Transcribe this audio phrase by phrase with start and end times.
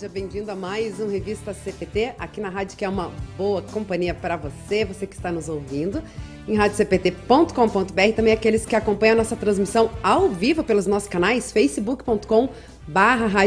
[0.00, 4.14] seja bem-vindo a mais um Revista CPT, aqui na rádio que é uma boa companhia
[4.14, 6.02] para você, você que está nos ouvindo,
[6.48, 12.48] em radiocpt.com.br, também aqueles que acompanham a nossa transmissão ao vivo pelos nossos canais, facebook.com
[12.88, 13.44] barra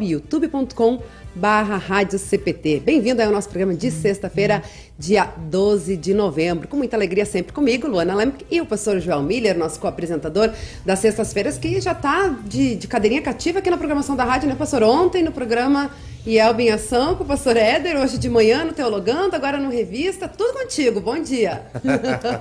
[0.00, 1.02] youtube.com
[1.36, 2.80] barra Rádio CPT.
[2.80, 4.62] Bem-vindo ao nosso programa de sexta-feira,
[4.98, 6.66] dia 12 de novembro.
[6.66, 10.50] Com muita alegria sempre comigo, Luana Lemke e o pastor Joel Miller, nosso co-apresentador
[10.84, 14.54] das sextas-feiras, que já está de, de cadeirinha cativa aqui na programação da rádio, né,
[14.54, 14.82] pastor?
[14.82, 15.90] Ontem no programa
[16.26, 20.26] Yelb em Ação com o pastor Éder, hoje de manhã no Teologando, agora no Revista.
[20.26, 21.66] Tudo contigo, bom dia.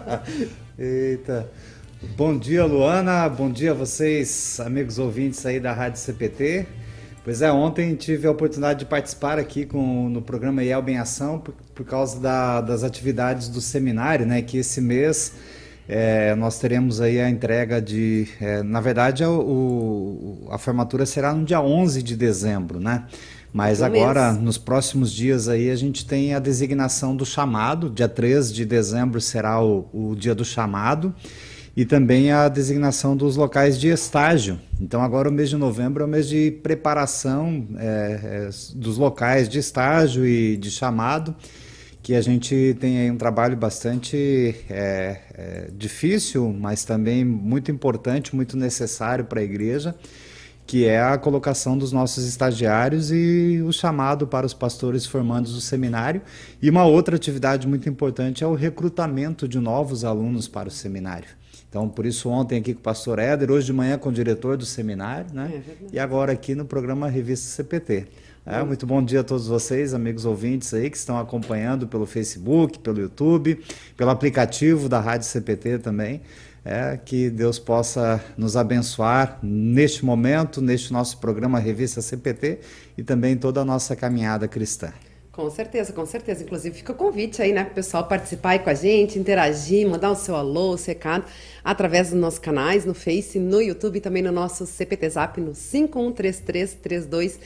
[0.79, 1.51] Eita.
[2.15, 3.27] Bom dia, Luana.
[3.27, 6.84] Bom dia a vocês, amigos ouvintes aí da Rádio CPT.
[7.25, 11.39] Pois é, ontem tive a oportunidade de participar aqui com, no programa Yelb em Ação
[11.39, 14.43] por, por causa da, das atividades do seminário, né?
[14.43, 15.33] Que esse mês
[15.89, 18.27] é, nós teremos aí a entrega de...
[18.39, 23.05] É, na verdade, a, o, a formatura será no dia 11 de dezembro, né?
[23.51, 24.43] Mas agora, mês.
[24.43, 27.89] nos próximos dias aí, a gente tem a designação do chamado.
[27.89, 31.11] Dia 3 de dezembro será o, o dia do chamado
[31.75, 34.59] e também a designação dos locais de estágio.
[34.79, 39.49] Então, agora o mês de novembro é o mês de preparação é, é, dos locais
[39.49, 41.35] de estágio e de chamado,
[42.01, 48.35] que a gente tem aí um trabalho bastante é, é difícil, mas também muito importante,
[48.35, 49.93] muito necessário para a igreja,
[50.67, 55.61] que é a colocação dos nossos estagiários e o chamado para os pastores formandos do
[55.61, 56.21] seminário.
[56.61, 61.29] E uma outra atividade muito importante é o recrutamento de novos alunos para o seminário.
[61.75, 64.55] Então, por isso, ontem aqui com o pastor Éder, hoje de manhã com o diretor
[64.55, 65.61] do seminário, né?
[65.67, 68.07] É e agora aqui no programa Revista CPT.
[68.45, 72.79] É, muito bom dia a todos vocês, amigos ouvintes aí que estão acompanhando pelo Facebook,
[72.79, 73.61] pelo YouTube,
[73.97, 76.21] pelo aplicativo da Rádio CPT também.
[76.63, 82.59] É, que Deus possa nos abençoar neste momento, neste nosso programa Revista CPT
[82.97, 84.93] e também toda a nossa caminhada cristã.
[85.35, 86.43] Com certeza, com certeza.
[86.43, 89.85] Inclusive, fica o convite aí, né, para o pessoal participar aí com a gente, interagir,
[89.85, 91.25] mandar o seu alô, o seu recado,
[91.61, 97.37] através dos nossos canais, no Face, no YouTube também no nosso CPT Zap, no 513332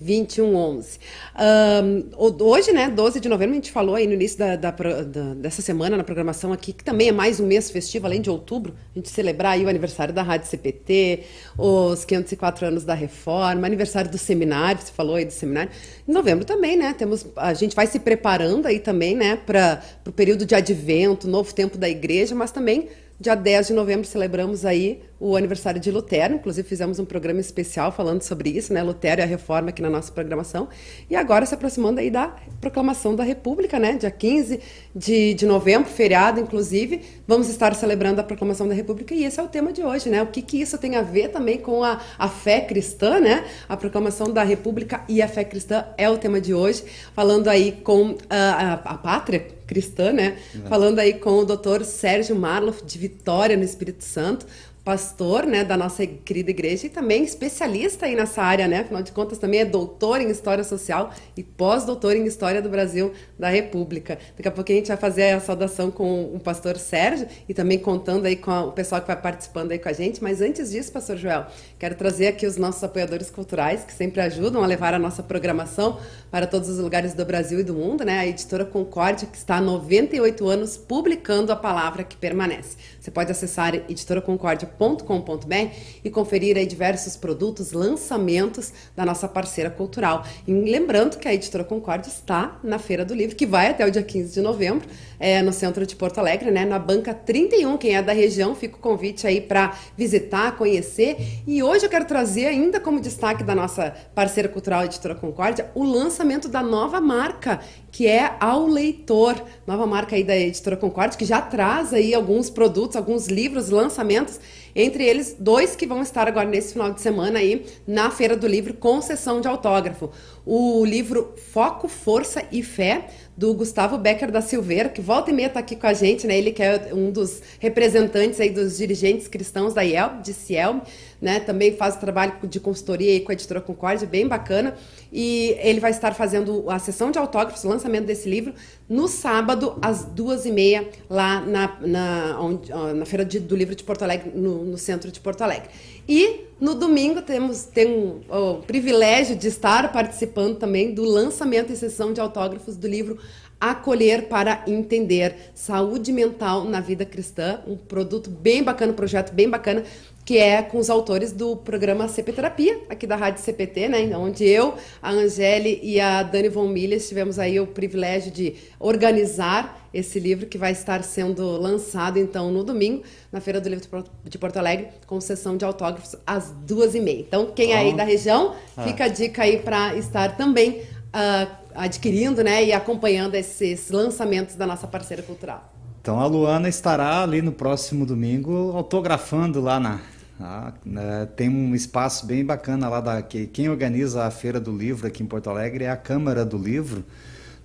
[0.00, 0.98] 2111.
[1.36, 5.34] Um, hoje, né, 12 de novembro, a gente falou aí no início da, da, da,
[5.34, 8.74] dessa semana na programação aqui, que também é mais um mês festivo, além de outubro,
[8.94, 11.24] a gente celebrar aí o aniversário da Rádio CPT,
[11.56, 15.70] os 504 anos da reforma, aniversário do seminário, você falou aí do seminário.
[16.06, 20.12] Em novembro também, né, temos, a gente vai se preparando aí também, né, para o
[20.12, 22.88] período de advento, novo tempo da igreja, mas também
[23.20, 27.90] Dia 10 de novembro celebramos aí o aniversário de Lutero, inclusive fizemos um programa especial
[27.90, 28.80] falando sobre isso, né?
[28.80, 30.68] Lutero e a reforma aqui na nossa programação.
[31.10, 33.94] E agora se aproximando aí da proclamação da República, né?
[33.94, 34.60] Dia 15
[34.94, 39.42] de, de novembro, feriado, inclusive, vamos estar celebrando a proclamação da República e esse é
[39.42, 40.22] o tema de hoje, né?
[40.22, 43.44] O que, que isso tem a ver também com a, a fé cristã, né?
[43.68, 46.84] A proclamação da República e a fé cristã é o tema de hoje,
[47.16, 50.38] falando aí com a, a, a pátria cristã, né?
[50.68, 54.46] Falando aí com o doutor Sérgio Marloff, de Vitória, no Espírito Santo,
[54.88, 58.80] pastor, né, da nossa querida igreja e também especialista aí nessa área, né?
[58.80, 63.12] Afinal de contas, também é doutor em História Social e pós-doutor em História do Brasil
[63.38, 64.18] da República.
[64.34, 67.78] Daqui a pouco a gente vai fazer a saudação com o pastor Sérgio e também
[67.78, 70.22] contando aí com o pessoal que vai participando aí com a gente.
[70.22, 74.64] Mas antes disso, pastor Joel, quero trazer aqui os nossos apoiadores culturais que sempre ajudam
[74.64, 75.98] a levar a nossa programação
[76.30, 78.20] para todos os lugares do Brasil e do mundo, né?
[78.20, 82.78] A editora Concórdia, que está há 98 anos publicando a palavra que permanece.
[83.08, 85.74] Você pode acessar editoraconcordia.com cultura.com.br
[86.04, 90.24] e conferir aí diversos produtos, lançamentos da nossa parceira cultural.
[90.46, 93.90] E lembrando que a Editora Concorde está na Feira do Livro, que vai até o
[93.90, 94.86] dia 15 de novembro,
[95.18, 97.76] é, no centro de Porto Alegre, né, na banca 31.
[97.76, 101.16] Quem é da região, fica o convite aí para visitar, conhecer.
[101.46, 105.82] E hoje eu quero trazer ainda como destaque da nossa parceira cultural Editora Concórdia o
[105.82, 109.36] lançamento da nova marca, que é Ao Leitor,
[109.66, 114.38] nova marca aí da Editora Concórdia, que já traz aí alguns produtos, alguns livros, lançamentos
[114.74, 118.46] entre eles, dois que vão estar agora nesse final de semana aí na Feira do
[118.46, 120.10] Livro com sessão de autógrafo.
[120.50, 125.48] O livro Foco, Força e Fé, do Gustavo Becker da Silveira, que volta e meia
[125.48, 126.38] está aqui com a gente, né?
[126.38, 130.80] Ele que é um dos representantes aí dos dirigentes cristãos da IEL, de Ciel,
[131.20, 131.38] né?
[131.38, 134.74] Também faz trabalho de consultoria aí com a editora Concórdia, bem bacana.
[135.12, 138.54] E ele vai estar fazendo a sessão de autógrafos, o lançamento desse livro,
[138.88, 143.84] no sábado, às duas e meia, lá na, na, na Feira de, do Livro de
[143.84, 145.68] Porto Alegre, no, no, centro de Porto Alegre.
[146.08, 152.12] E no domingo temos tem o privilégio de estar participando também do lançamento e sessão
[152.12, 153.18] de autógrafos do livro
[153.60, 159.48] Acolher para Entender, Saúde Mental na Vida Cristã, um produto bem bacana, um projeto bem
[159.50, 159.82] bacana,
[160.28, 164.14] que é com os autores do programa CP Terapia, aqui da Rádio CPT, né?
[164.14, 169.88] Onde eu, a Angele e a Dani Von Milhas tivemos aí o privilégio de organizar
[169.94, 174.36] esse livro que vai estar sendo lançado então no domingo, na Feira do Livro de
[174.36, 177.20] Porto Alegre, com sessão de autógrafos às duas e meia.
[177.20, 178.82] Então, quem é aí da região, ah.
[178.82, 184.66] fica a dica aí para estar também uh, adquirindo né, e acompanhando esses lançamentos da
[184.66, 185.72] nossa parceira cultural.
[186.02, 190.00] Então a Luana estará ali no próximo domingo autografando lá na,
[190.40, 194.70] ah, né, tem um espaço bem bacana lá da que quem organiza a feira do
[194.70, 197.04] livro aqui em Porto Alegre é a Câmara do Livro.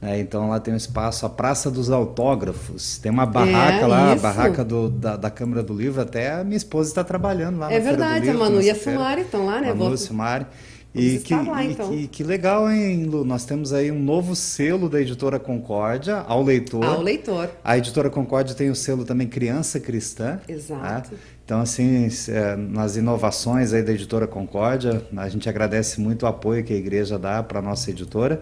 [0.02, 2.98] Né, então lá tem um espaço, a Praça dos Autógrafos.
[2.98, 4.26] Tem uma barraca é, lá, isso.
[4.26, 6.02] a barraca do, da, da, Câmara do Livro.
[6.02, 7.72] Até a minha esposa está trabalhando lá.
[7.72, 9.72] É verdade, a Manu e a Sumari estão lá, né?
[9.72, 10.46] Manu e a Sumari.
[10.96, 11.92] E que, lá, então.
[11.92, 13.26] e que, que, legal, hein, Lu?
[13.26, 16.86] Nós temos aí um novo selo da editora Concórdia ao leitor.
[16.86, 17.50] Ao leitor.
[17.64, 20.40] A editora Concórdia tem o selo também Criança Cristã.
[20.48, 21.12] Exato.
[21.12, 21.18] Né?
[21.44, 26.64] Então, assim, é, nas inovações aí da editora Concórdia, a gente agradece muito o apoio
[26.64, 28.42] que a igreja dá para a nossa editora.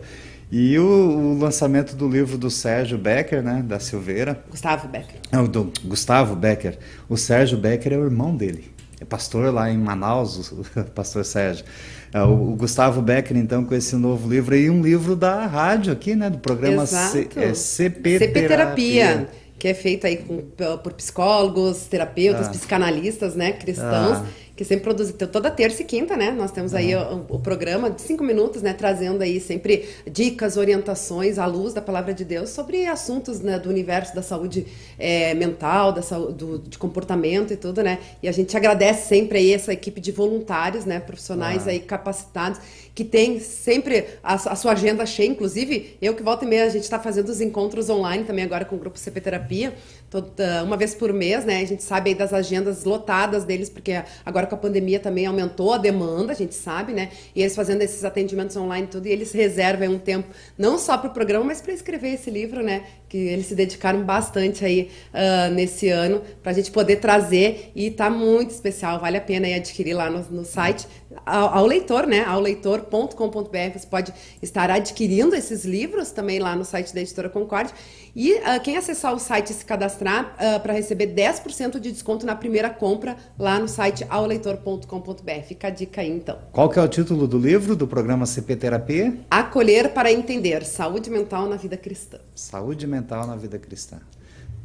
[0.52, 4.44] E o, o, lançamento do livro do Sérgio Becker, né, da Silveira.
[4.50, 5.22] Gustavo Becker.
[5.32, 6.78] Não, do Gustavo Becker.
[7.08, 8.70] O Sérgio Becker é o irmão dele.
[9.02, 10.64] É pastor lá em Manaus, o
[10.94, 11.66] pastor Sérgio.
[12.14, 16.16] É, o, Gustavo Becker, então, com esse novo livro e um livro da rádio aqui,
[16.16, 16.30] né?
[16.30, 19.28] Do programa C, é, CP, CP Terapia.
[19.58, 20.42] Que é feito aí com,
[20.78, 22.52] por psicólogos, terapeutas, ah.
[22.52, 23.52] psicanalistas, né?
[23.52, 24.18] Cristãos.
[24.18, 24.26] Ah
[24.62, 26.30] que sempre produz então, toda terça e quinta, né?
[26.30, 27.26] Nós temos aí uhum.
[27.28, 28.74] o, o, programa de cinco minutos, né?
[28.74, 33.70] Trazendo aí sempre dicas, orientações à luz da palavra de Deus sobre assuntos né, do
[33.70, 34.68] universo da saúde
[35.00, 37.98] é, mental, da saúde, do, de comportamento e tudo, né?
[38.22, 41.00] E a gente agradece sempre aí essa equipe de voluntários, né?
[41.00, 42.62] Profissionais aí capacitados
[42.94, 45.28] que tem sempre a, a, sua agenda cheia.
[45.28, 48.66] Inclusive, eu que volto e meia, a gente está fazendo os encontros online também agora
[48.66, 49.74] com o grupo CP Terapia,
[50.12, 51.62] toda, uma vez por mês, né?
[51.62, 55.78] A gente sabe das agendas lotadas deles, porque agora com a pandemia também aumentou a
[55.78, 57.10] demanda, a gente sabe, né?
[57.34, 60.28] E eles fazendo esses atendimentos online tudo, e eles reservam um tempo
[60.58, 62.84] não só para o programa, mas para escrever esse livro, né?
[63.08, 67.90] Que eles se dedicaram bastante aí uh, nesse ano para a gente poder trazer e
[67.90, 70.86] tá muito especial, vale a pena aí adquirir lá no, no site
[71.26, 72.24] ao, ao, leitor, né?
[72.24, 77.74] Ao leitor.com.br você pode estar adquirindo esses livros também lá no site da Editora Concorde
[78.16, 82.26] e uh, quem acessar o site e se cadastrar uh, para receber 10% de desconto
[82.26, 85.42] na primeira compra lá no site auleitor.com.br.
[85.48, 86.38] Fica a dica aí, então.
[86.52, 89.18] Qual que é o título do livro do programa CP Terapia?
[89.30, 90.66] Acolher para entender.
[90.66, 92.20] Saúde mental na vida cristã.
[92.36, 94.00] Saúde mental na vida cristã.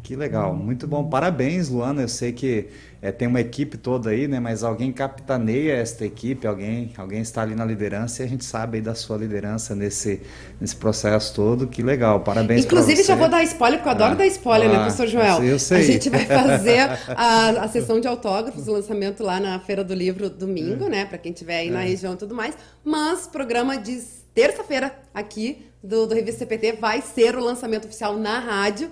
[0.06, 1.08] Que legal, muito bom.
[1.08, 2.02] Parabéns, Luana.
[2.02, 2.68] Eu sei que
[3.06, 4.40] é, tem uma equipe toda aí, né?
[4.40, 8.78] Mas alguém capitaneia esta equipe, alguém, alguém está ali na liderança e a gente sabe
[8.78, 10.20] aí da sua liderança nesse,
[10.60, 11.68] nesse processo todo.
[11.68, 12.64] Que legal, parabéns.
[12.64, 15.06] Inclusive, já vou dar spoiler, porque eu adoro ah, dar spoiler, né, ah, né, professor
[15.06, 15.44] Joel?
[15.44, 15.78] Eu sei.
[15.78, 16.80] A gente vai fazer
[17.14, 20.88] a, a sessão de autógrafos, o lançamento lá na Feira do Livro domingo, é.
[20.88, 21.04] né?
[21.04, 21.70] Para quem estiver aí é.
[21.70, 22.56] na região e tudo mais.
[22.84, 24.02] Mas programa de
[24.34, 28.90] terça-feira aqui do, do Revista CPT vai ser o lançamento oficial na rádio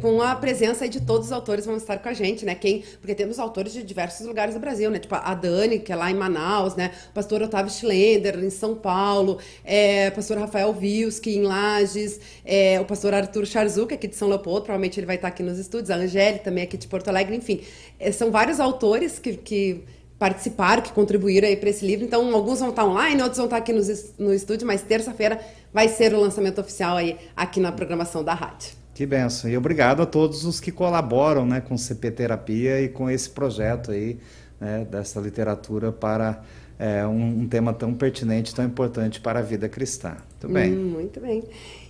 [0.00, 2.54] com a presença de todos os autores vão estar com a gente, né?
[2.54, 4.98] Quem, porque temos autores de diversos lugares do Brasil, né?
[4.98, 6.92] Tipo a Dani, que é lá em Manaus, né?
[7.10, 12.78] O pastor Otávio Schlender, em São Paulo, é, o pastor Rafael Vilski, em Lages, é,
[12.80, 15.90] o pastor Arthur Charzuk, aqui de São Leopoldo, provavelmente ele vai estar aqui nos estúdios,
[15.90, 17.62] a Angélica também aqui de Porto Alegre, enfim.
[17.98, 19.84] É, são vários autores que, que
[20.18, 22.04] participaram, que contribuíram aí para esse livro.
[22.04, 23.82] Então, alguns vão estar online, outros vão estar aqui no,
[24.18, 25.40] no estúdio, mas terça-feira
[25.72, 28.81] vai ser o lançamento oficial aí aqui na programação da rádio.
[28.94, 29.50] Que benção.
[29.50, 33.90] E obrigado a todos os que colaboram né, com CP Terapia e com esse projeto
[33.90, 34.18] aí,
[34.60, 36.42] né, dessa literatura para
[36.78, 40.16] é, um, um, tema tão pertinente, tão importante para a vida cristã.
[40.48, 40.72] Muito bem.
[40.72, 41.44] Hum, muito bem.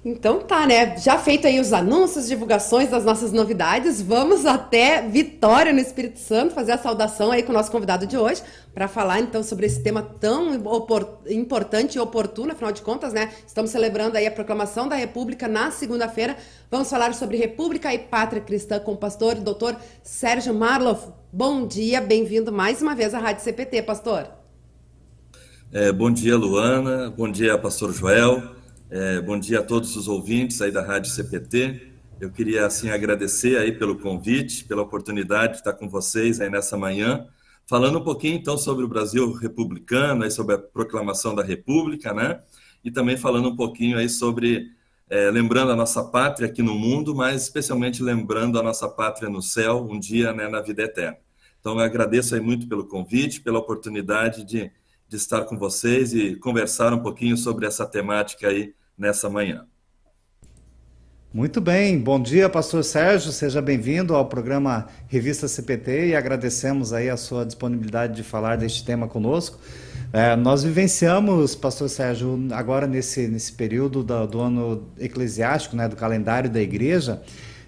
[0.05, 0.97] Então tá, né?
[0.99, 6.55] Já feito aí os anúncios, divulgações das nossas novidades, vamos até Vitória no Espírito Santo
[6.55, 8.43] fazer a saudação aí com o nosso convidado de hoje
[8.75, 10.55] para falar então sobre esse tema tão
[11.29, 13.31] importante e oportuno, afinal de contas, né?
[13.47, 16.37] Estamos celebrando aí a proclamação da República na segunda-feira.
[16.71, 19.75] Vamos falar sobre República e Pátria Cristã com o pastor Dr.
[20.03, 21.09] Sérgio Marloff.
[21.33, 24.42] Bom dia, bem-vindo mais uma vez à Rádio CPT, pastor.
[25.75, 27.11] É, bom dia, Luana.
[27.11, 28.43] Bom dia, Pastor Joel.
[28.91, 31.95] É, bom dia a todos os ouvintes aí da Rádio CPT.
[32.21, 36.77] Eu queria assim agradecer aí pelo convite, pela oportunidade de estar com vocês aí nessa
[36.77, 37.27] manhã,
[37.67, 42.43] falando um pouquinho então sobre o Brasil republicano, aí sobre a proclamação da República, né?
[42.85, 44.67] E também falando um pouquinho aí sobre
[45.09, 49.41] é, lembrando a nossa pátria aqui no mundo, mas especialmente lembrando a nossa pátria no
[49.41, 51.17] céu, um dia né, na vida eterna.
[51.59, 54.71] Então, eu agradeço aí muito pelo convite, pela oportunidade de
[55.13, 59.67] de estar com vocês e conversar um pouquinho sobre essa temática aí nessa manhã.
[61.35, 67.11] Muito bem, bom dia, pastor Sérgio, seja bem-vindo ao programa Revista CPT e agradecemos aí
[67.11, 69.59] a sua disponibilidade de falar deste tema conosco.
[70.15, 75.97] É, nós vivenciamos, pastor Sérgio, agora nesse, nesse período do, do ano eclesiástico, né, do
[75.97, 77.23] calendário da igreja,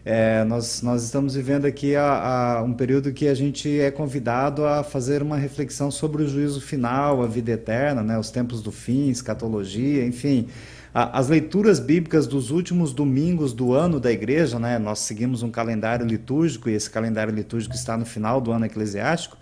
[0.04, 4.66] é, nós, nós estamos vivendo aqui a, a, um período que a gente é convidado
[4.66, 8.70] a fazer uma reflexão sobre o juízo final, a vida eterna, né, os tempos do
[8.70, 10.46] fim, escatologia, enfim,
[10.92, 14.78] as leituras bíblicas dos últimos domingos do ano da igreja, né?
[14.78, 19.36] Nós seguimos um calendário litúrgico e esse calendário litúrgico está no final do ano eclesiástico.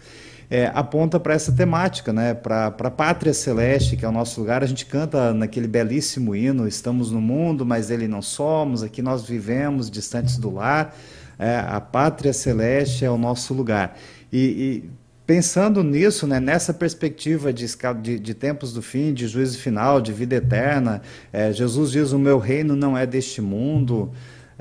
[0.54, 2.34] É, aponta para essa temática, né?
[2.34, 4.62] para a pátria celeste, que é o nosso lugar.
[4.62, 9.24] A gente canta naquele belíssimo hino: Estamos no mundo, mas ele não somos, aqui nós
[9.24, 10.94] vivemos distantes do lar.
[11.38, 13.98] É, a pátria celeste é o nosso lugar.
[14.30, 14.90] E, e
[15.26, 17.64] pensando nisso, né, nessa perspectiva de,
[18.02, 21.00] de, de, tempos do fim, de juízo final, de vida eterna,
[21.32, 24.12] é, Jesus diz: O meu reino não é deste mundo.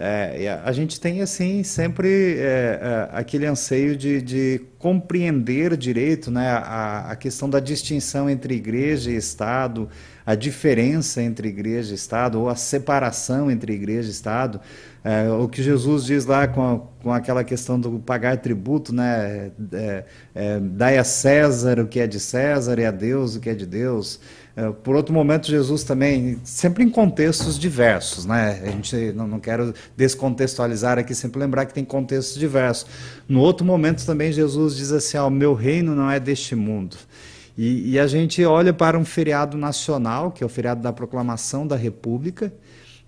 [0.03, 6.49] É, a gente tem assim sempre é, é, aquele anseio de, de, compreender direito né,
[6.49, 9.87] a, a, questão da distinção entre igreja e Estado,
[10.25, 14.59] a diferença entre igreja e Estado, ou a separação entre igreja e Estado.
[15.03, 19.51] É, o que Jesus diz lá com, a, com aquela questão do pagar tributo, né?
[19.71, 23.51] É, é, dai a César o que é de César e a Deus o que
[23.51, 24.19] é de Deus.
[24.55, 28.61] É, por outro momento, Jesus também, sempre em contextos diversos, né?
[28.63, 32.85] A gente não, não quero descontextualizar aqui, sempre lembrar que tem contextos diversos.
[33.27, 36.97] No outro momento também, Jesus diz assim: o meu reino não é deste mundo.
[37.57, 41.65] E, e a gente olha para um feriado nacional, que é o feriado da proclamação
[41.65, 42.51] da República,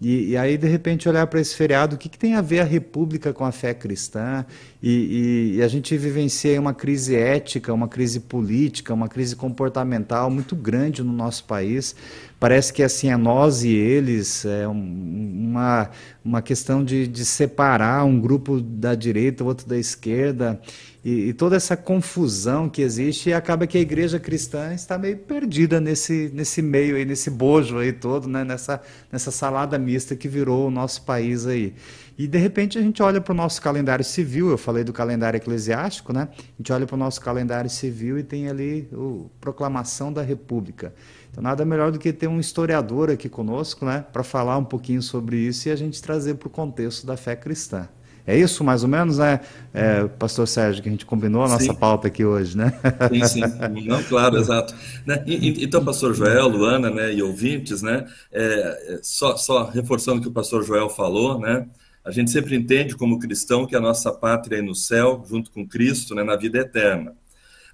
[0.03, 2.59] e, e, aí, de repente, olhar para esse feriado, o que, que, tem a ver
[2.59, 4.45] a República com a fé cristã?
[4.81, 10.29] E, e, e, a gente vivencia uma crise ética, uma crise política, uma crise comportamental
[10.29, 11.95] muito grande no nosso país.
[12.43, 15.89] Parece que assim é nós e eles, é uma,
[16.25, 20.59] uma questão de, de separar um grupo da direita, outro da esquerda
[21.05, 25.19] e, e, toda essa confusão que existe e acaba que a igreja cristã está meio
[25.19, 28.43] perdida nesse, nesse meio aí, nesse bojo aí todo, né?
[28.43, 31.73] nessa, nessa salada mista que virou o nosso país aí.
[32.17, 35.37] E de repente a gente olha para o nosso calendário civil, eu falei do calendário
[35.37, 36.29] eclesiástico, né?
[36.31, 40.93] A gente olha para o nosso calendário civil e tem ali a proclamação da República.
[41.31, 44.05] Então nada melhor do que ter um historiador aqui conosco, né?
[44.13, 47.35] Para falar um pouquinho sobre isso e a gente trazer para o contexto da fé
[47.35, 47.87] cristã.
[48.25, 49.41] É isso, mais ou menos, né,
[49.73, 51.75] é, Pastor Sérgio, que a gente combinou a nossa sim.
[51.75, 52.71] pauta aqui hoje, né?
[53.11, 53.85] Sim, sim.
[53.85, 54.73] Não, claro, exato.
[55.05, 55.21] Né?
[55.27, 60.29] E, então, Pastor Joel, Luana, né, e ouvintes, né, é, só, só reforçando o que
[60.29, 61.67] o Pastor Joel falou, né,
[62.03, 65.67] a gente sempre entende como cristão que a nossa pátria é no céu, junto com
[65.67, 67.15] Cristo, né, na vida eterna.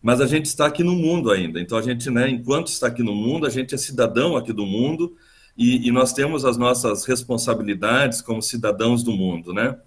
[0.01, 1.59] Mas a gente está aqui no mundo ainda.
[1.59, 4.65] Então, a gente, né, enquanto está aqui no mundo, a gente é cidadão aqui do
[4.65, 5.15] mundo
[5.57, 9.77] e, e nós temos as nossas responsabilidades como cidadãos do mundo, né?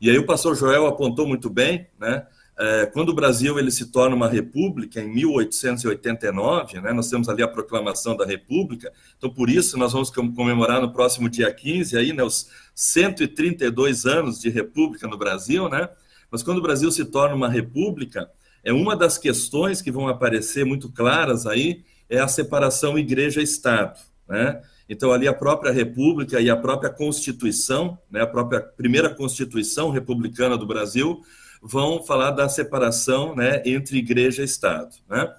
[0.00, 2.26] E aí o pastor Joel apontou muito bem, né?
[2.58, 7.42] É, quando o Brasil ele se torna uma república em 1889, né, nós temos ali
[7.42, 12.12] a proclamação da república, então por isso nós vamos comemorar no próximo dia 15 aí,
[12.12, 15.88] né, os 132 anos de república no Brasil, né?
[16.30, 18.30] Mas quando o Brasil se torna uma república,
[18.62, 24.62] é uma das questões que vão aparecer muito claras aí é a separação igreja-estado, né?
[24.88, 30.58] Então, ali a própria República e a própria Constituição, né, a própria primeira Constituição republicana
[30.58, 31.22] do Brasil,
[31.62, 34.96] vão falar da separação né, entre igreja e Estado.
[35.08, 35.32] Né?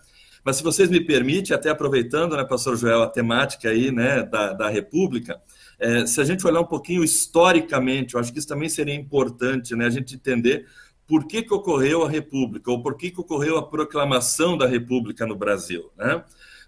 [0.44, 4.54] Mas, se vocês me permitem, até aproveitando, né, pastor Joel, a temática aí né, da,
[4.54, 5.42] da República,
[5.80, 9.76] é, se a gente olhar um pouquinho historicamente, eu acho que isso também seria importante,
[9.76, 10.66] né, a gente entender
[11.06, 15.26] por que, que ocorreu a República, ou por que, que ocorreu a proclamação da República
[15.26, 15.92] no Brasil.
[15.98, 16.24] Né?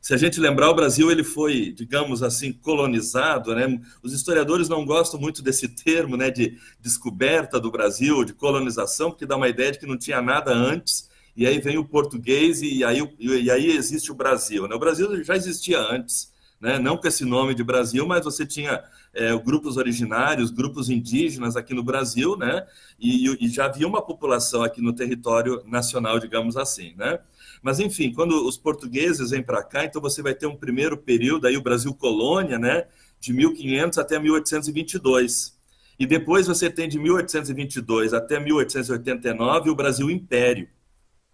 [0.05, 3.81] Se a gente lembrar, o Brasil ele foi, digamos assim, colonizado, né?
[4.03, 9.25] Os historiadores não gostam muito desse termo, né, de descoberta do Brasil, de colonização, porque
[9.25, 12.83] dá uma ideia de que não tinha nada antes, e aí vem o português e
[12.83, 14.67] aí, e aí existe o Brasil.
[14.67, 14.75] Né?
[14.75, 16.31] O Brasil já existia antes,
[16.61, 16.77] né?
[16.77, 21.73] não com esse nome de Brasil, mas você tinha é, grupos originários, grupos indígenas aqui
[21.73, 22.67] no Brasil, né?
[22.99, 27.17] E, e já havia uma população aqui no território nacional, digamos assim, né?
[27.65, 31.47] Mas, enfim, quando os portugueses vêm para cá, então você vai ter um primeiro período,
[31.47, 32.85] aí o Brasil colônia, né,
[33.19, 35.57] de 1500 até 1822.
[35.97, 40.69] E depois você tem de 1822 até 1889 o Brasil Império.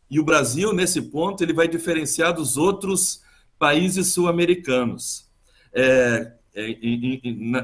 [0.09, 3.21] E o Brasil, nesse ponto, ele vai diferenciar dos outros
[3.59, 5.29] países sul-americanos.
[5.73, 6.77] É, é,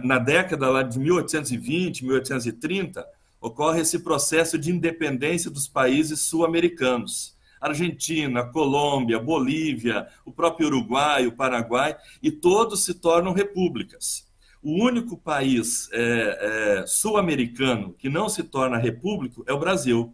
[0.04, 3.08] na, década lá de 1820, 1830,
[3.40, 7.37] ocorre esse processo de independência dos países sul-americanos.
[7.60, 14.26] Argentina, Colômbia, Bolívia, o próprio Uruguai, o Paraguai, e todos se tornam repúblicas.
[14.62, 20.14] o único país é, é, sul-americano que não se torna república é o Brasil,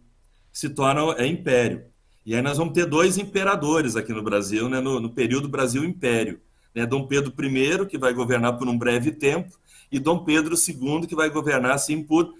[0.52, 1.84] se torna é, império.
[2.24, 6.40] E aí nós vamos ter dois imperadores aqui no Brasil, né, no, no período Brasil-Império.
[6.74, 9.58] Né, Dom Pedro I, que vai governar por um breve tempo,
[9.92, 12.32] e Dom Pedro II, que vai governar assim por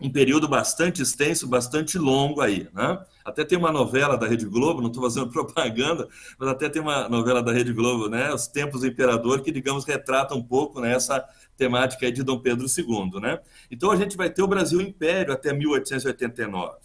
[0.00, 2.98] um período bastante extenso, bastante longo aí, né?
[3.24, 7.08] Até tem uma novela da Rede Globo, não estou fazendo propaganda, mas até tem uma
[7.08, 8.32] novela da Rede Globo, né?
[8.32, 11.24] Os Tempos do Imperador, que, digamos, retrata um pouco né, essa
[11.56, 13.40] temática de Dom Pedro II, né?
[13.70, 16.76] Então a gente vai ter o Brasil Império até 1889.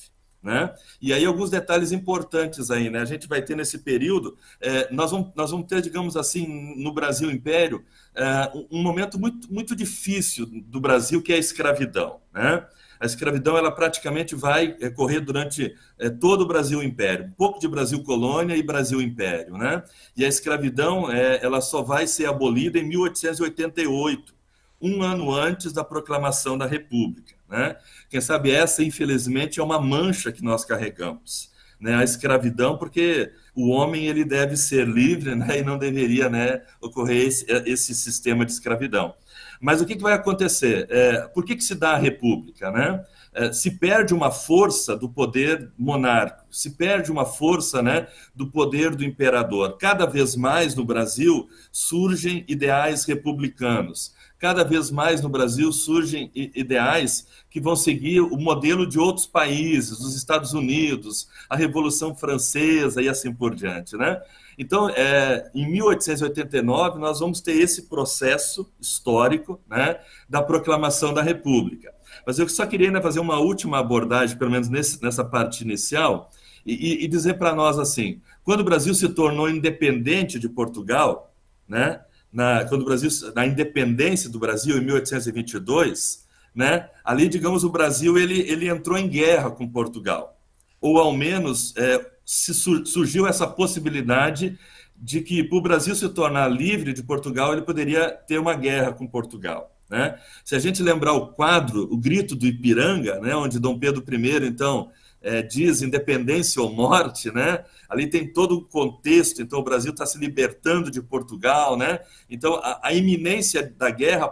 [0.44, 0.74] Né?
[1.00, 3.00] E aí alguns detalhes importantes aí, né?
[3.00, 6.92] A gente vai ter nesse período, é, nós, vamos, nós vamos ter, digamos assim, no
[6.92, 12.66] Brasil Império, é, um momento muito, muito difícil do Brasil, que é a escravidão, né?
[13.02, 17.60] A escravidão ela praticamente vai é, correr durante é, todo o Brasil Império, um pouco
[17.60, 19.82] de Brasil Colônia e Brasil Império, né?
[20.16, 24.36] E a escravidão é, ela só vai ser abolida em 1888,
[24.80, 27.76] um ano antes da proclamação da República, né?
[28.08, 31.96] Quem sabe essa, infelizmente, é uma mancha que nós carregamos, né?
[31.96, 35.58] A escravidão, porque o homem ele deve ser livre, né?
[35.58, 39.16] E não deveria, né, ocorrer esse, esse sistema de escravidão.
[39.62, 40.88] Mas o que, que vai acontecer?
[40.90, 42.72] É, por que, que se dá a república?
[42.72, 43.06] Né?
[43.32, 48.96] É, se perde uma força do poder monárquico, se perde uma força né, do poder
[48.96, 49.78] do imperador.
[49.78, 54.14] Cada vez mais no Brasil surgem ideais republicanos.
[54.40, 60.00] Cada vez mais no Brasil surgem ideais que vão seguir o modelo de outros países,
[60.00, 63.96] dos Estados Unidos, a Revolução Francesa e assim por diante.
[63.96, 64.20] Né?
[64.62, 70.00] Então, é, em 1889, nós vamos ter esse processo histórico né,
[70.30, 71.92] da proclamação da República.
[72.28, 76.30] Mas eu só queria né, fazer uma última abordagem, pelo menos nesse, nessa parte inicial,
[76.64, 81.34] e, e dizer para nós assim: quando o Brasil se tornou independente de Portugal,
[81.68, 87.70] né, na, quando o Brasil, na independência do Brasil em 1822, né, ali, digamos, o
[87.72, 90.40] Brasil ele, ele entrou em guerra com Portugal,
[90.80, 94.58] ou ao menos é, se surgiu essa possibilidade
[94.96, 98.94] de que, para o Brasil se tornar livre de Portugal, ele poderia ter uma guerra
[98.94, 99.76] com Portugal.
[99.90, 100.18] Né?
[100.46, 104.48] Se a gente lembrar o quadro, o grito do Ipiranga, né, onde Dom Pedro I,
[104.48, 104.90] então,
[105.22, 107.66] é, diz independência ou morte, né?
[107.90, 112.00] Ali tem todo o contexto, então o Brasil está se libertando de Portugal, né?
[112.30, 114.32] Então a, a, iminência da guerra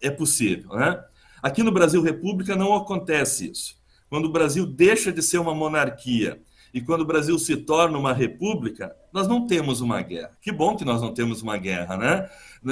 [0.00, 1.02] é possível, né?
[1.42, 3.76] Aqui no Brasil República não acontece isso.
[4.08, 6.40] Quando o Brasil deixa de ser uma monarquia
[6.78, 10.30] e quando o Brasil se torna uma república, nós não temos uma guerra.
[10.40, 12.30] Que bom que nós não temos uma guerra, né?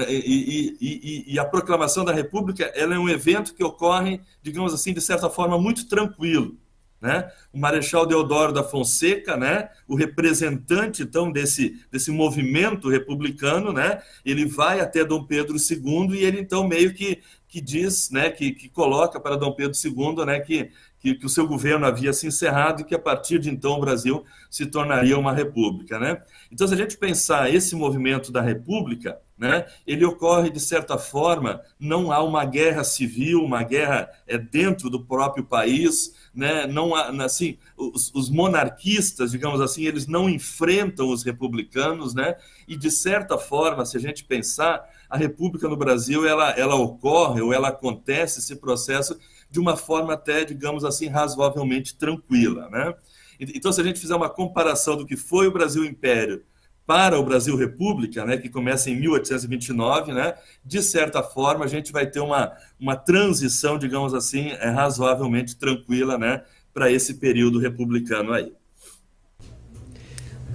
[0.09, 0.87] E, e,
[1.29, 5.01] e, e, a proclamação da República ela é um evento que ocorre, digamos assim, de
[5.01, 6.57] certa forma, muito tranquilo.
[7.01, 7.31] Né?
[7.53, 9.71] O Marechal Deodoro da Fonseca, né?
[9.89, 14.01] o representante então desse, desse movimento republicano, né?
[14.25, 18.31] ele vai até Dom Pedro II e ele então meio que, que diz, né?
[18.31, 20.41] que, que coloca para Dom Pedro II né?
[20.41, 20.71] que
[21.07, 23.81] que, que, o seu governo havia se encerrado e que a partir de então o
[23.81, 26.21] Brasil se tornaria uma república, né?
[26.51, 31.61] Então, se a gente pensar esse movimento da república, né, ele ocorre de certa forma,
[31.79, 36.67] não há uma guerra civil, uma guerra é dentro do próprio país, né?
[36.67, 42.37] Não há, assim, os, os monarquistas, digamos assim, eles não enfrentam os republicanos, né?
[42.67, 47.41] E de certa forma, se a gente pensar, a república no Brasil ela, ela ocorre
[47.41, 49.17] ou ela acontece esse processo
[49.51, 52.69] de uma forma até, digamos assim, razoavelmente tranquila.
[52.69, 52.95] Né?
[53.41, 56.43] Então, se a gente fizer uma comparação do que foi o Brasil Império
[56.87, 61.91] para o Brasil República, né, que começa em 1829, né, de certa forma a gente
[61.91, 68.33] vai ter uma, uma transição, digamos assim, é, razoavelmente tranquila né, para esse período republicano
[68.33, 68.53] aí.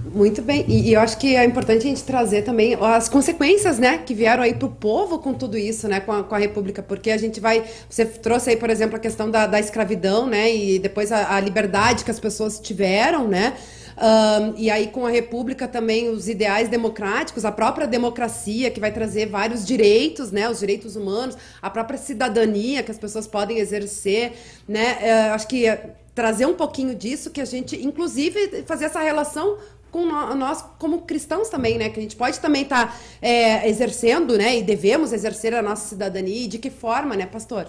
[0.04, 3.78] Muito bem, e, e, eu acho que é importante a gente trazer também as consequências,
[3.78, 6.38] né, que vieram aí para o povo com tudo isso, né, com a, com a,
[6.38, 10.26] República, porque a gente vai, você trouxe aí, por exemplo, a questão da, da escravidão,
[10.26, 13.54] né, e depois a, a, liberdade que as pessoas tiveram, né,
[13.96, 18.90] um, e aí com a República também os ideais democráticos, a própria democracia que vai
[18.90, 24.32] trazer vários direitos, né, os direitos humanos, a própria cidadania que as pessoas podem exercer,
[24.66, 24.98] né,
[25.30, 25.66] uh, acho que
[26.12, 29.56] trazer um pouquinho disso que a gente, inclusive, fazer essa relação
[29.92, 31.90] com nós como cristãos também, né?
[31.90, 34.58] Que a gente pode também estar tá, é, exercendo, né?
[34.58, 36.44] E devemos exercer a nossa cidadania.
[36.44, 37.68] E de que forma, né, pastor?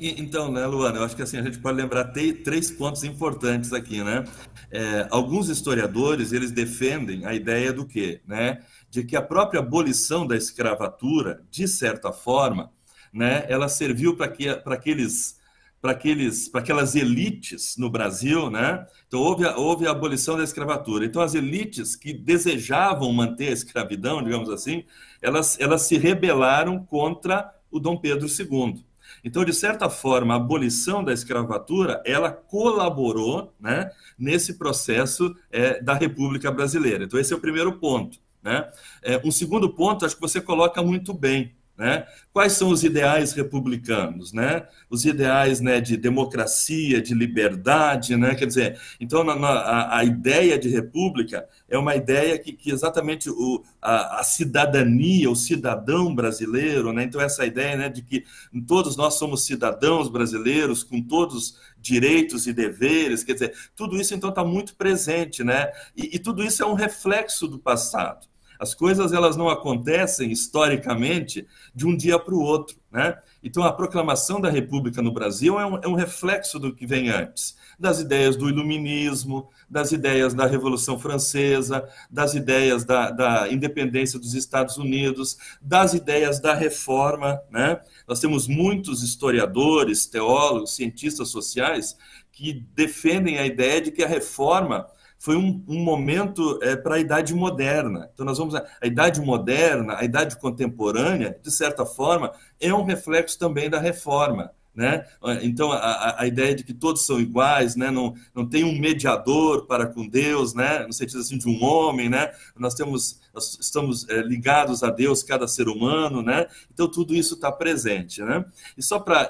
[0.00, 2.12] Então, né, Luana, eu acho que assim a gente pode lembrar
[2.44, 4.24] três pontos importantes aqui, né?
[4.70, 8.58] É, alguns historiadores eles defendem a ideia do quê, né?
[8.90, 12.72] De que a própria abolição da escravatura, de certa forma,
[13.12, 15.37] né, ela serviu para que para aqueles
[15.80, 18.86] para aquelas elites no Brasil, né?
[19.06, 21.04] Então houve a, houve a abolição da escravatura.
[21.04, 24.84] Então as elites que desejavam manter a escravidão, digamos assim,
[25.22, 28.84] elas elas se rebelaram contra o Dom Pedro II.
[29.24, 35.94] Então, de certa forma, a abolição da escravatura, ela colaborou né, nesse processo é, da
[35.94, 37.04] República Brasileira.
[37.04, 38.18] Então, esse é o primeiro ponto.
[38.42, 38.68] Né?
[39.02, 41.54] É, um segundo ponto, acho que você coloca muito bem.
[41.78, 42.04] Né?
[42.32, 44.32] Quais são os ideais republicanos?
[44.32, 44.66] Né?
[44.90, 48.34] Os ideais né, de democracia, de liberdade, né?
[48.34, 53.62] quer dizer, então a, a, ideia de república é uma ideia que, que exatamente o,
[53.80, 57.04] a, a, cidadania, o cidadão brasileiro, né?
[57.04, 58.24] então essa ideia né, de que
[58.66, 64.30] todos nós somos cidadãos brasileiros com todos direitos e deveres, quer dizer, tudo isso então
[64.30, 65.70] está muito presente, né?
[65.96, 68.26] E, e tudo isso é um reflexo do passado.
[68.58, 73.16] As coisas elas não acontecem historicamente de um dia para o outro, né?
[73.42, 77.08] Então a proclamação da República no Brasil é um, é um reflexo do que vem
[77.08, 84.18] antes, das ideias do Iluminismo, das ideias da Revolução Francesa, das ideias da, da independência
[84.18, 87.80] dos Estados Unidos, das ideias da Reforma, né?
[88.08, 91.96] Nós temos muitos historiadores, teólogos, cientistas sociais
[92.32, 94.88] que defendem a ideia de que a Reforma
[95.18, 98.08] foi um, um momento é, para a Idade Moderna.
[98.14, 98.54] Então, nós vamos.
[98.54, 103.80] A, a Idade Moderna, a Idade Contemporânea, de certa forma, é um reflexo também da
[103.80, 104.52] reforma.
[104.78, 105.04] Né?
[105.42, 107.90] Então, a, a, ideia de que todos são iguais, né?
[107.90, 110.86] não, não tem um mediador para com Deus, né?
[110.86, 112.30] no sentido assim de um homem, né?
[112.56, 116.46] nós, temos, nós estamos é, ligados a Deus, cada ser humano, né?
[116.72, 118.22] então tudo isso está presente.
[118.22, 118.44] Né?
[118.76, 119.28] E só para.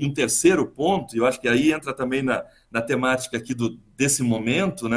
[0.00, 4.22] um terceiro ponto, eu acho que aí entra também na, na temática aqui do, desse
[4.22, 4.88] momento?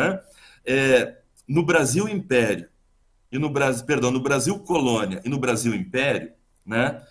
[0.64, 2.70] É, no Brasil Império
[3.32, 6.34] e no Brasil, perdão, no Brasil Colônia e no Brasil Império,
[6.64, 7.02] né?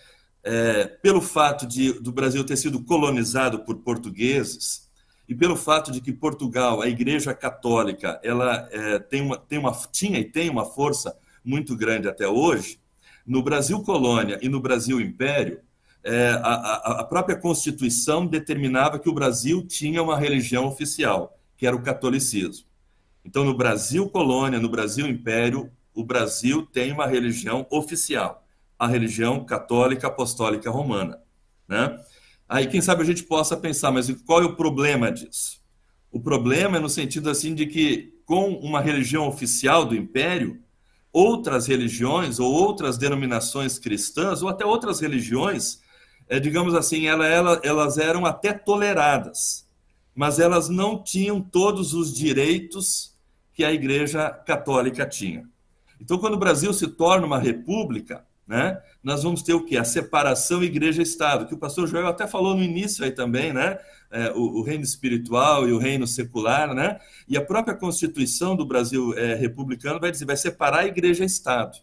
[0.48, 4.88] É, pelo fato de do Brasil ter sido colonizado por portugueses
[5.28, 9.72] e pelo fato de que Portugal, a Igreja Católica, ela é, tem uma, tem uma
[9.90, 12.78] tinha e tem uma força muito grande até hoje.
[13.26, 15.60] No Brasil Colônia e no Brasil Império,
[16.04, 21.74] é, a, a, própria Constituição determinava que o Brasil tinha uma religião oficial, que era
[21.74, 22.64] o catolicismo.
[23.24, 28.45] Então, no Brasil colônia, no Brasil império, o Brasil tem uma religião oficial,
[28.78, 31.20] a religião católica apostólica romana.
[31.68, 31.98] Né?
[32.48, 35.60] Aí, quem sabe a gente possa pensar, mas qual é o problema disso?
[36.12, 40.62] O problema é no sentido assim de que, com uma religião oficial do império,
[41.12, 45.80] outras religiões ou outras denominações cristãs, ou até outras religiões,
[46.28, 49.66] é, digamos assim, ela, ela, elas eram até toleradas,
[50.14, 53.14] mas elas não tinham todos os direitos
[53.54, 55.48] que a Igreja Católica tinha.
[56.00, 59.76] Então, quando o Brasil se torna uma república, né, nós vamos ter o que?
[59.76, 63.78] A separação igreja-estado, que o pastor Joel até falou no início aí também, né?
[64.08, 67.00] É, o, o, reino espiritual e o reino secular, né?
[67.28, 71.78] E a própria Constituição do Brasil é, republicano vai dizer, vai separar igreja-estado.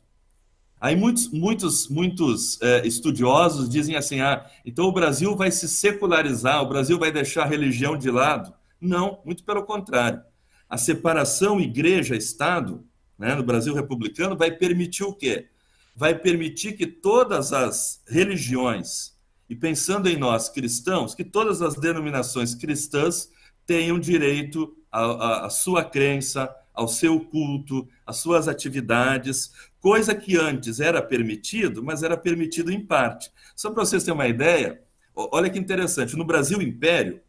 [0.80, 6.62] Aí muitos, muitos, muitos é, estudiosos dizem assim: ah, então o Brasil vai se secularizar,
[6.62, 8.54] o Brasil vai deixar a religião de lado.
[8.80, 10.21] Não, muito pelo contrário.
[10.69, 12.86] A separação igreja-estado,
[13.17, 15.47] né, no Brasil republicano, vai permitir o quê?
[15.95, 19.13] Vai permitir que todas as religiões,
[19.49, 23.29] e pensando em nós cristãos, que todas as denominações cristãs
[23.65, 30.79] tenham direito à, à sua crença, ao seu culto, às suas atividades, coisa que antes
[30.79, 33.32] era permitido, mas era permitido em parte.
[33.56, 34.82] Só para vocês terem uma ideia,
[35.15, 37.21] olha que interessante, no Brasil Império,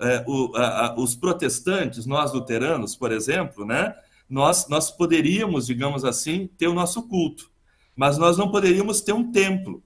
[0.00, 3.94] é, o, a, a, os protestantes, nós luteranos, por exemplo, né,
[4.28, 7.51] nós, nós poderíamos, digamos assim, ter o nosso culto,
[7.96, 9.82] mas nós não poderíamos ter um templo.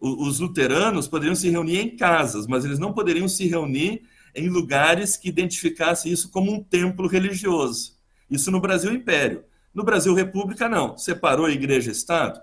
[0.00, 4.02] Os luteranos poderiam se reunir em casas, mas eles não poderiam se reunir
[4.34, 7.94] em lugares que identificassem isso como um templo religioso.
[8.30, 9.44] Isso no Brasil Império.
[9.72, 10.98] No Brasil República, não.
[10.98, 12.40] Separou igreja e Estado,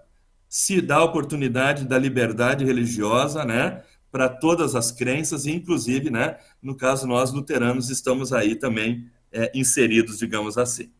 [0.49, 3.83] se dá a oportunidade da liberdade religiosa, né?
[4.11, 6.37] Para todas as crenças, inclusive, né?
[6.61, 10.91] No caso, nós luteranos estamos aí também é, inseridos, digamos assim.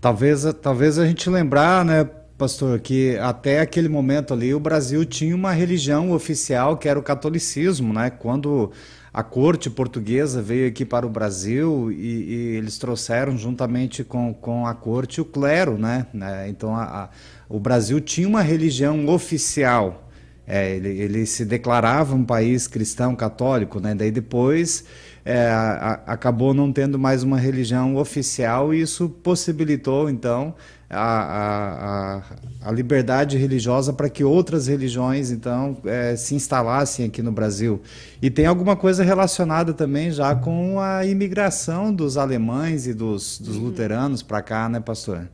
[0.00, 2.08] Talvez, talvez a gente lembrar, né,
[2.42, 7.02] pastor, que até aquele momento ali o Brasil tinha uma religião oficial que era o
[7.02, 8.10] catolicismo, né?
[8.10, 8.72] Quando
[9.14, 14.66] a corte portuguesa veio aqui para o Brasil e, e eles trouxeram juntamente com, com
[14.66, 16.06] a corte o clero, né?
[16.12, 16.48] né?
[16.48, 17.08] Então a, a,
[17.48, 20.08] o Brasil tinha uma religião oficial.
[20.44, 23.94] É, ele, ele, se declarava um país cristão católico, né?
[23.94, 24.84] Daí depois
[25.24, 30.56] é, a, acabou não tendo mais uma religião oficial e isso possibilitou então
[30.92, 32.22] a,
[32.62, 37.80] a, a liberdade religiosa para que outras religiões então é, se instalassem aqui no Brasil.
[38.20, 43.56] E tem alguma coisa relacionada também já com a imigração dos alemães e dos, dos
[43.56, 43.64] uhum.
[43.64, 45.28] luteranos para cá, né, pastor?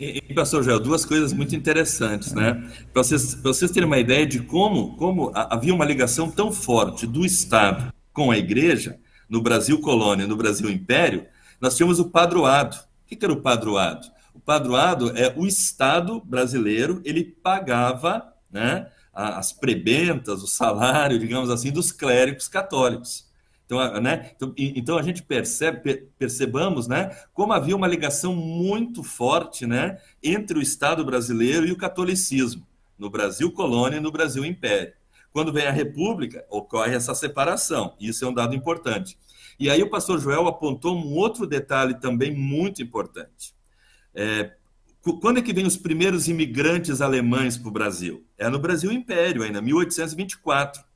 [0.00, 2.54] E, e pastor Joel, duas coisas muito interessantes, né?
[2.92, 7.26] Para vocês, vocês terem uma ideia de como, como havia uma ligação tão forte do
[7.26, 8.96] Estado com a igreja,
[9.28, 11.26] no Brasil colônia, no Brasil império,
[11.60, 12.76] nós tínhamos o padroado.
[12.76, 14.06] O que era o padroado?
[14.48, 21.70] O padroado é o Estado brasileiro, ele pagava né, as prebentas, o salário, digamos assim,
[21.70, 23.28] dos clérigos católicos.
[23.66, 29.66] Então, né, então, então a gente percebe, percebamos né, como havia uma ligação muito forte
[29.66, 32.66] né, entre o Estado brasileiro e o catolicismo,
[32.98, 34.94] no Brasil colônia e no Brasil império.
[35.30, 39.18] Quando vem a República, ocorre essa separação, isso é um dado importante.
[39.60, 43.57] E aí o pastor Joel apontou um outro detalhe também muito importante.
[44.14, 44.52] É,
[45.20, 48.26] quando é que vem os primeiros imigrantes alemães para o Brasil?
[48.36, 50.88] É no Brasil Império, ainda, 1824.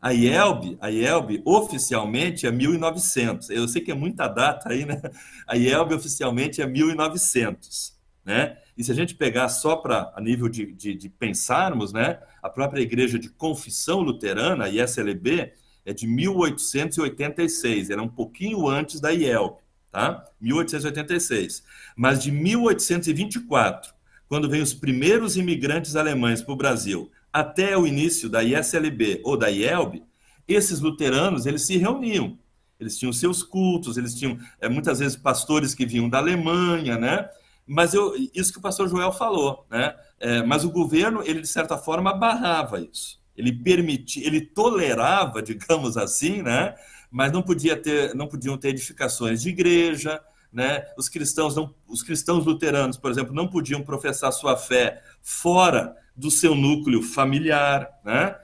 [0.00, 3.50] A IELB, a IELB oficialmente é 1900.
[3.50, 5.00] Eu sei que é muita data aí, né?
[5.46, 8.56] A IELB oficialmente é 1900, né?
[8.78, 12.18] E se a gente pegar só para a nível de, de, de, pensarmos, né?
[12.42, 15.52] A própria Igreja de Confissão Luterana, a ISLB,
[15.84, 17.90] é de 1886.
[17.90, 19.58] Era um pouquinho antes da IELB,
[19.90, 20.24] tá?
[20.40, 21.62] 1886.
[21.96, 23.92] Mas de 1824,
[24.28, 29.36] quando vem os primeiros imigrantes alemães para o Brasil, até o início da ISLB ou
[29.36, 30.02] da IELB,
[30.46, 32.38] esses luteranos eles se reuniam.
[32.78, 37.28] Eles tinham seus cultos, eles tinham é, muitas vezes pastores que vinham da Alemanha, né?
[37.66, 39.94] Mas eu, isso que o pastor Joel falou, né?
[40.18, 43.20] É, mas o governo, ele de certa forma barrava isso.
[43.36, 46.74] Ele permitia, ele tolerava, digamos assim, né?
[47.10, 50.20] Mas não podia ter, não podiam ter edificações de igreja,
[50.52, 50.84] né?
[50.96, 56.30] Os cristãos não, os cristãos luteranos, por exemplo, não podiam professar sua fé fora do
[56.30, 58.36] seu núcleo familiar, né?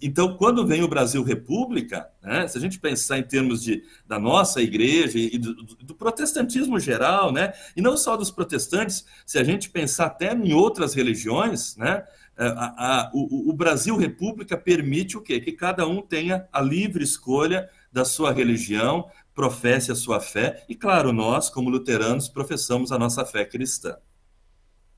[0.00, 4.18] Então, quando vem o Brasil República, né, se a gente pensar em termos de, da
[4.18, 9.44] nossa igreja e do, do, protestantismo geral, né, e não só dos protestantes, se a
[9.44, 12.04] gente pensar até em outras religiões, né,
[12.36, 15.40] a, a, o, o, Brasil República permite o quê?
[15.40, 20.74] Que cada um tenha a livre escolha da sua religião, professe a sua fé, e
[20.74, 23.96] claro, nós, como luteranos, professamos a nossa fé cristã.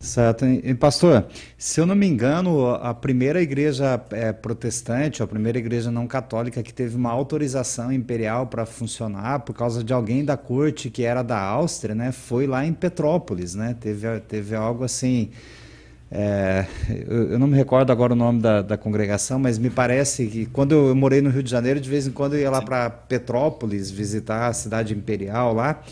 [0.01, 0.45] Certo.
[0.45, 1.27] E, pastor,
[1.57, 6.63] se eu não me engano, a primeira igreja é, protestante, a primeira igreja não católica
[6.63, 11.23] que teve uma autorização imperial para funcionar por causa de alguém da corte que era
[11.23, 13.75] da Áustria, né, foi lá em Petrópolis, né?
[13.81, 15.31] Teve, teve algo assim.
[16.11, 16.67] É,
[17.09, 20.47] eu, eu, não me recordo agora o nome da, da, congregação, mas me parece que
[20.47, 22.89] quando eu morei no Rio de Janeiro, de vez em quando eu ia lá para
[22.89, 25.83] Petrópolis visitar a cidade imperial lá.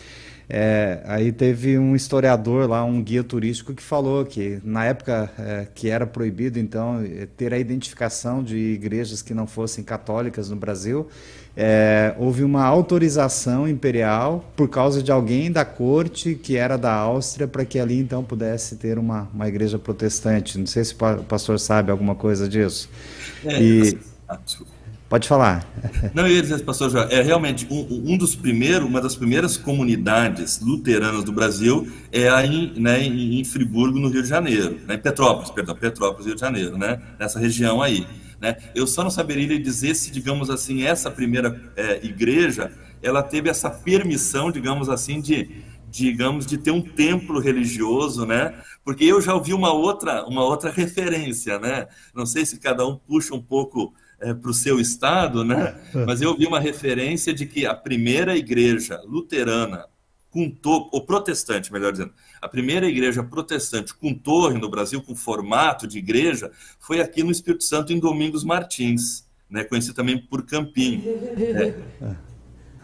[0.49, 5.67] É, aí teve um historiador lá, um guia turístico, que falou que na época é,
[5.73, 7.01] que era proibido, então,
[7.37, 11.07] ter a identificação de igrejas que não fossem católicas no Brasil,
[11.55, 17.47] é, houve uma autorização imperial por causa de alguém da corte que era da Áustria
[17.47, 20.57] para que ali então pudesse ter uma, uma igreja protestante.
[20.57, 22.89] Não sei se o pastor sabe alguma coisa disso.
[23.45, 23.97] É, e...
[24.27, 24.39] Ah,
[25.13, 25.63] Pode falar.
[26.11, 29.55] Não, eu ia dizer, pastor João, é realmente um, um, dos primeiros, uma das primeiras
[29.55, 34.97] comunidades luteranas do Brasil é aí, né, em Friburgo, no Rio de Janeiro, né, em
[34.97, 38.07] Petrópolis, perdão, Petrópolis, Rio de Janeiro, né, nessa região aí.
[38.43, 38.57] Né.
[38.75, 43.49] Eu só não saberia lhe dizer se, digamos assim, essa primeira é, igreja, ela teve
[43.49, 48.53] essa permissão, digamos assim, de, digamos, de ter um templo religioso, né?
[48.83, 51.87] Porque eu já ouvi uma outra, uma outra referência, né?
[52.13, 55.79] Não sei se cada um puxa um pouco é, para o seu estado, né?
[55.95, 56.05] É.
[56.05, 59.85] Mas eu vi uma referência de que a primeira igreja luterana
[60.29, 62.11] com torre, ou protestante, melhor dizendo,
[62.43, 67.31] a primeira igreja protestante com torre no Brasil, com formato de igreja, foi aqui no
[67.31, 71.01] Espírito Santo, em Domingos Martins, né, conhecido também por Campinho.
[71.07, 71.73] É.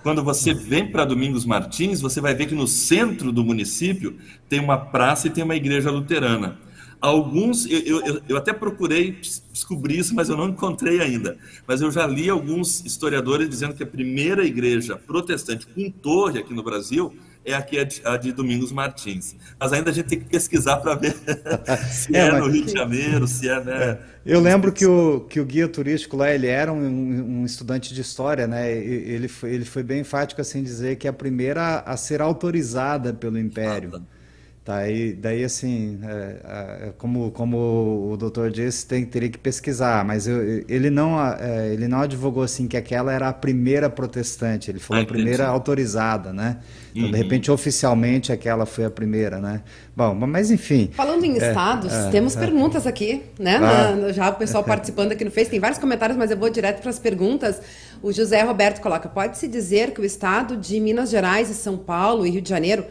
[0.02, 4.18] Quando você vem para Domingos Martins, você vai ver que no centro do município
[4.48, 6.58] tem uma praça e tem uma igreja luterana.
[7.02, 9.20] Alguns, eu, eu, eu, até procurei
[9.52, 11.38] descobrir isso, mas eu não encontrei ainda.
[11.68, 16.54] Mas eu já li alguns historiadores dizendo que a primeira igreja protestante com torre aqui
[16.54, 17.14] no Brasil
[17.46, 19.36] é aqui a de, a de Domingos Martins.
[19.60, 21.16] Mas ainda a gente tem que pesquisar para ver
[21.92, 23.84] se é, é no Rio de Janeiro, se é, né?
[23.84, 24.00] É.
[24.26, 28.02] Eu lembro que o, que o guia turístico lá, ele era um, um estudante de
[28.02, 28.72] história, né?
[28.72, 33.14] Ele foi, ele foi bem enfático assim dizer que é a primeira a ser autorizada
[33.14, 33.92] pelo Império.
[33.96, 34.19] Ah, tá.
[34.70, 40.28] Daí, daí assim, é, é, como, como o doutor disse, tem, teria que pesquisar, mas
[40.28, 44.78] eu, ele, não, é, ele não advogou assim que aquela era a primeira protestante, ele
[44.78, 46.58] falou ah, a primeira autorizada, né?
[46.92, 47.12] Então, uhum.
[47.12, 49.64] de repente, oficialmente, aquela foi a primeira, né?
[49.98, 50.92] Bom, mas enfim.
[50.94, 52.40] Falando em é, estados, é, temos é.
[52.40, 53.56] perguntas aqui, né?
[53.56, 53.96] Ah.
[53.96, 56.80] Na, já o pessoal participando aqui no Face, tem vários comentários, mas eu vou direto
[56.80, 57.60] para as perguntas.
[58.04, 62.24] O José Roberto coloca: pode-se dizer que o estado de Minas Gerais e São Paulo
[62.24, 62.86] e Rio de Janeiro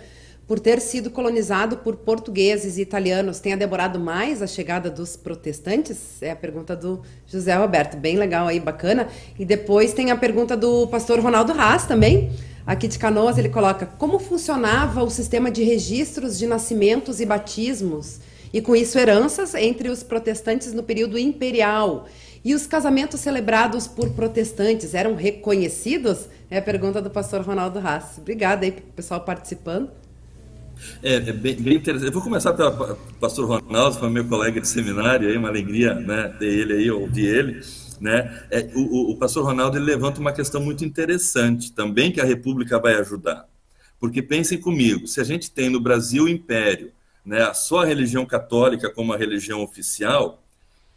[0.49, 6.23] por ter sido colonizado por portugueses e italianos, tenha demorado mais a chegada dos protestantes?
[6.23, 7.99] É a pergunta do José Roberto.
[7.99, 9.09] Bem legal aí, bacana.
[9.39, 12.33] E depois tem a pergunta do pastor Ronaldo Haas também.
[12.67, 18.19] Aqui de Canoas, ele coloca como funcionava o sistema de registros de nascimentos e batismos,
[18.51, 22.07] e com isso heranças entre os protestantes no período imperial.
[22.43, 26.27] E os casamentos celebrados por protestantes eram reconhecidos?
[26.51, 28.17] É a pergunta do pastor Ronaldo Haas.
[28.17, 29.91] Obrigada aí, pessoal participando.
[31.03, 32.07] É, é bem, bem, interessante.
[32.09, 36.29] Eu vou começar pelo pastor Ronaldo, foi meu colega de seminário, aí, uma alegria né,
[36.39, 37.61] ter ele aí, ouvir ele.
[38.01, 38.47] Né?
[38.51, 42.79] É, o, o, pastor Ronaldo ele levanta uma questão muito interessante também que a República
[42.79, 43.47] vai ajudar.
[43.99, 46.93] Porque pensem comigo, se a gente tem no Brasil o Império,
[47.25, 50.43] né, só a religião católica como a religião oficial,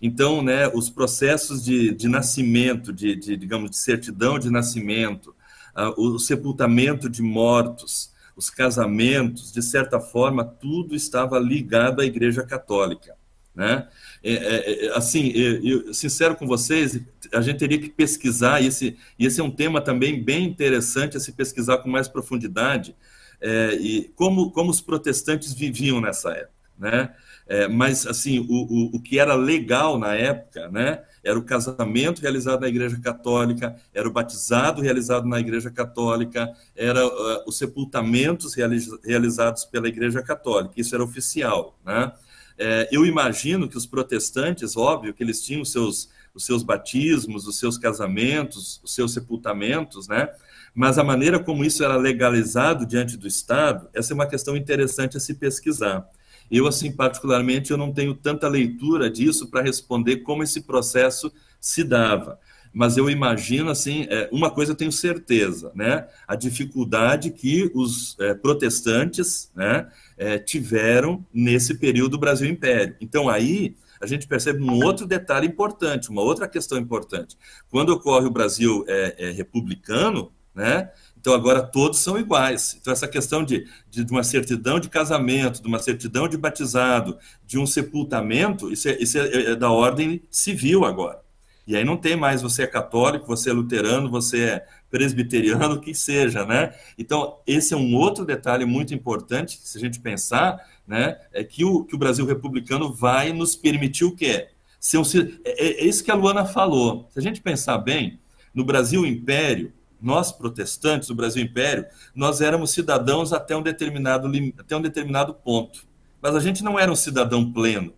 [0.02, 5.36] então né, os processos de, de nascimento, de, de, digamos, de certidão de nascimento,
[5.76, 12.44] uh, o sepultamento de mortos, os casamentos, de certa forma, tudo estava ligado à Igreja
[12.44, 13.16] Católica.
[13.54, 13.88] Né?
[14.24, 17.00] É, é, é assim, eu, sincero com vocês,
[17.34, 21.18] a gente teria que pesquisar, e esse, e esse é um tema também bem interessante
[21.18, 22.96] a se pesquisar com mais profundidade,
[23.42, 26.52] é, e como, como os protestantes viviam nessa época.
[26.78, 27.14] Né?
[27.52, 31.04] É, mas, assim, o, o, o que era legal na época, né?
[31.22, 37.06] era o casamento realizado na Igreja Católica, era o batizado realizado na Igreja Católica, era
[37.06, 38.56] uh, os sepultamentos
[39.04, 41.78] realizados pela Igreja Católica, isso era oficial.
[41.86, 42.14] Né?
[42.58, 47.48] É, eu imagino que os protestantes, óbvio, que eles tinham os seus, os seus batismos,
[47.48, 50.30] os seus casamentos, os seus sepultamentos, né?
[50.74, 55.18] mas a maneira como isso era legalizado diante do Estado, essa é uma questão interessante
[55.18, 56.08] a se pesquisar.
[56.52, 61.84] Eu, assim, particularmente, eu não tenho tanta leitura disso para responder como esse processo se
[61.84, 62.38] dava.
[62.74, 66.08] Mas eu imagino, assim, é, uma coisa eu tenho certeza, né?
[66.28, 69.88] A dificuldade que os é, protestantes né,
[70.18, 72.96] é, tiveram nesse período do Brasil Império.
[73.02, 77.38] Então, aí, a gente percebe um outro detalhe importante, uma outra questão importante.
[77.70, 80.90] Quando ocorre o Brasil é, é, republicano, né?
[81.22, 82.76] Então agora todos são iguais.
[82.82, 87.60] Então essa questão de, de, uma certidão de casamento, de uma certidão de batizado, de
[87.60, 91.22] um sepultamento, isso é, isso é, é da ordem civil agora.
[91.68, 95.80] E aí não tem mais você é católico, você é luterano, você é presbiteriano, o
[95.80, 96.74] que seja, né?
[96.98, 101.64] Então esse é um outro detalhe muito importante, se a gente pensar, né, é que
[101.64, 104.48] o, que o Brasil republicano vai nos permitir o quê?
[104.80, 105.04] Ser um,
[105.46, 107.08] é, é isso que a Luana falou.
[107.12, 108.20] Se a gente pensar bem,
[108.54, 111.86] no Brasil Império, nós protestantes do Brasil Império,
[112.16, 115.86] nós éramos cidadãos até um determinado até um determinado ponto.
[116.22, 117.94] Mas a gente não era um cidadão pleno.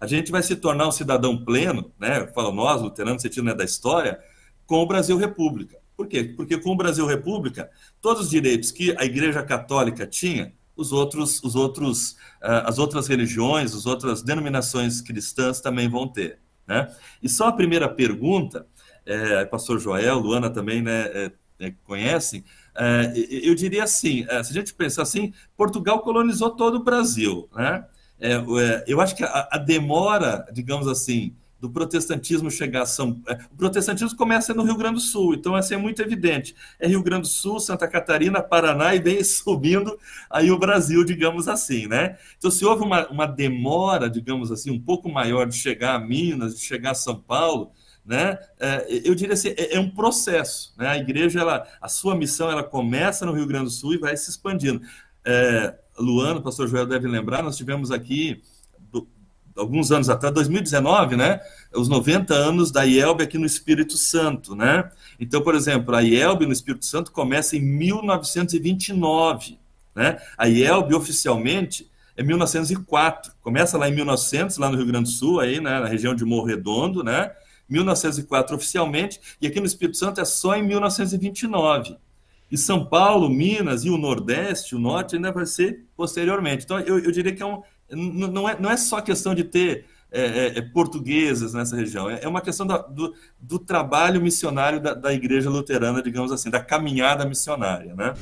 [0.00, 2.26] A gente vai se tornar um cidadão pleno, né?
[2.34, 4.18] Falo nós, luteranos, sentido né, da história,
[4.66, 5.78] com o Brasil República.
[5.96, 6.24] Por quê?
[6.24, 7.70] Porque com o Brasil República,
[8.02, 13.06] todos os direitos que a Igreja Católica tinha, os outros, os outros, uh, as outras
[13.06, 16.38] religiões, as outras denominações cristãs também vão ter.
[16.66, 16.94] Né?
[17.22, 18.66] E só a primeira pergunta,
[19.06, 22.44] é, pastor Joel, Luana também, né, é, né, conhecem,
[22.76, 27.48] é, eu diria assim, é, se a gente pensar assim, Portugal colonizou todo o Brasil,
[27.54, 27.84] né?
[28.18, 33.22] É, é, eu acho que a, a, demora, digamos assim, do protestantismo chegar a São
[33.50, 36.54] O protestantismo começa no Rio Grande do Sul, então assim é muito evidente.
[36.78, 39.98] É Rio Grande do Sul, Santa Catarina, Paraná e vem subindo
[40.30, 42.16] aí o Brasil, digamos assim, né?
[42.38, 46.56] Então se houve uma, uma demora, digamos assim, um pouco maior de chegar a Minas,
[46.56, 47.72] de chegar a São Paulo,
[48.06, 48.38] né?
[48.60, 50.72] É, eu diria assim, é, é, um processo.
[50.78, 50.86] Né?
[50.86, 54.16] A igreja, ela, a sua missão, ela começa no Rio Grande do Sul e vai
[54.16, 54.80] se expandindo.
[55.24, 58.40] É, Luano, pastor Joel deve lembrar, nós tivemos aqui
[58.92, 59.08] do,
[59.56, 61.40] alguns anos atrás, 2019, né?
[61.74, 64.88] Os 90 anos da IELB aqui no Espírito Santo, né?
[65.18, 69.58] Então, por exemplo, a IELB no Espírito Santo começa em 1929,
[69.96, 70.18] né?
[70.38, 75.40] A IELB oficialmente é 1904, começa lá em 1900, lá no Rio Grande do Sul,
[75.40, 77.32] aí, né, na região de Morro Redondo, né?
[77.68, 81.96] 1904 oficialmente, e aqui no Espírito Santo é só em 1929.
[82.50, 86.64] E São Paulo, Minas e o Nordeste, o Norte, ainda vai ser posteriormente.
[86.64, 89.84] Então, eu, eu diria que é um, não, é, não é só questão de ter
[90.10, 94.80] é, é, é portugueses nessa região, é, é uma questão da, do, do, trabalho missionário
[94.80, 98.14] da, da, igreja luterana, digamos assim, da caminhada missionária, né?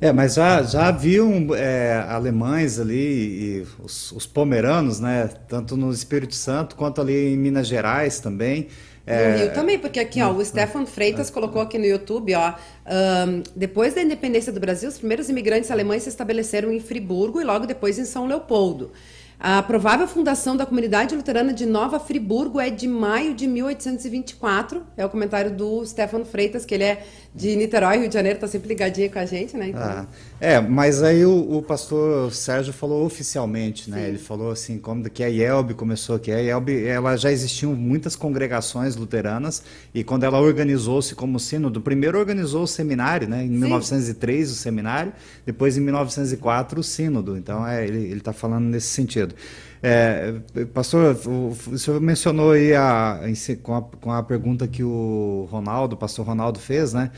[0.00, 5.28] É, mas já, já haviam é, alemães ali, e os, os, pomeranos, né?
[5.48, 8.68] Tanto no Espírito Santo quanto ali em Minas Gerais também.
[9.04, 9.32] É...
[9.32, 12.52] No Rio também, porque aqui, ó, o Stefan Freitas colocou aqui no YouTube, ó,
[12.86, 17.44] um, depois da independência do Brasil, os primeiros imigrantes alemães se estabeleceram em Friburgo e
[17.44, 18.92] logo depois em São Leopoldo.
[19.40, 24.84] A provável fundação da comunidade luterana de Nova Friburgo é de maio de 1824.
[24.96, 27.06] É o comentário do Stefano Freitas, que ele é
[27.38, 29.68] de Niterói, Rio de Janeiro, está sempre ligadinho com a gente, né?
[29.68, 29.80] Então...
[29.80, 30.06] Ah,
[30.40, 33.98] é, mas aí o, o, pastor Sérgio falou oficialmente, né?
[33.98, 34.08] Sim.
[34.08, 38.16] Ele falou assim, como que a IELB começou, que a IELB, ela já existiam muitas
[38.16, 39.62] congregações luteranas
[39.94, 43.44] e quando ela organizou-se como sínodo, primeiro organizou o seminário, né?
[43.44, 43.58] Em Sim.
[43.58, 45.12] 1903 o seminário,
[45.46, 47.36] depois em 1904 o sínodo.
[47.36, 49.34] Então é, ele está falando nesse sentido.
[49.82, 50.34] É,
[50.74, 53.20] pastor, o, senhor mencionou aí a,
[53.62, 57.10] com, a, com a pergunta que o Ronaldo, o pastor Ronaldo fez, né?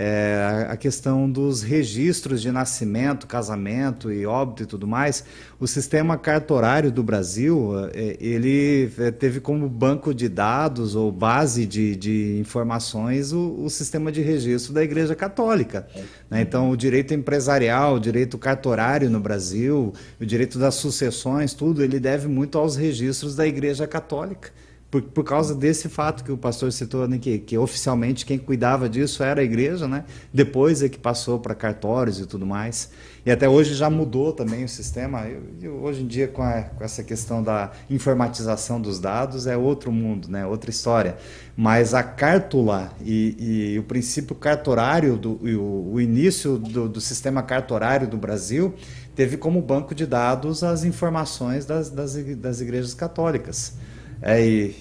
[0.00, 5.24] É, a questão dos registros de nascimento, casamento e óbito e tudo mais,
[5.58, 11.66] o sistema cartorário do Brasil, é, ele é, teve como banco de dados ou base
[11.66, 15.88] de, de informações o, o, sistema de registro da Igreja Católica.
[16.30, 16.42] Né?
[16.42, 21.98] Então, o direito empresarial, o direito cartorário no Brasil, o direito das sucessões, tudo, ele
[21.98, 24.52] deve muito aos registros da Igreja Católica
[24.90, 28.88] por, por causa desse fato que o pastor citou, né, que, que oficialmente quem cuidava
[28.88, 30.04] disso era a igreja, né?
[30.32, 32.90] depois é que passou para cartórios e tudo mais.
[33.26, 35.26] E até hoje já mudou também o sistema.
[35.60, 39.92] Eu, hoje em dia, com, a, com, essa questão da informatização dos dados, é outro
[39.92, 40.46] mundo, né?
[40.46, 41.18] outra história.
[41.54, 47.42] Mas a cártula e, e o princípio cartorário, do, o, o início do, do sistema
[47.42, 48.74] cartorário do Brasil,
[49.14, 53.74] teve como banco de dados as informações das, das, das igrejas católicas.
[54.20, 54.74] É, e,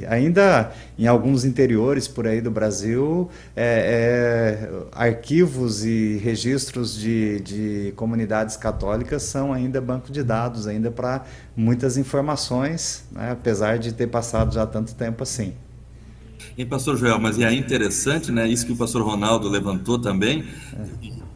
[0.00, 7.40] e, ainda em alguns interiores por aí do Brasil, é, é, arquivos e registros de,
[7.40, 11.24] de, comunidades católicas são ainda banco de dados, ainda para
[11.56, 15.52] muitas informações, né, apesar de ter passado já tanto tempo assim.
[16.56, 20.44] E pastor Joel, mas é interessante, né, isso que o pastor Ronaldo levantou também,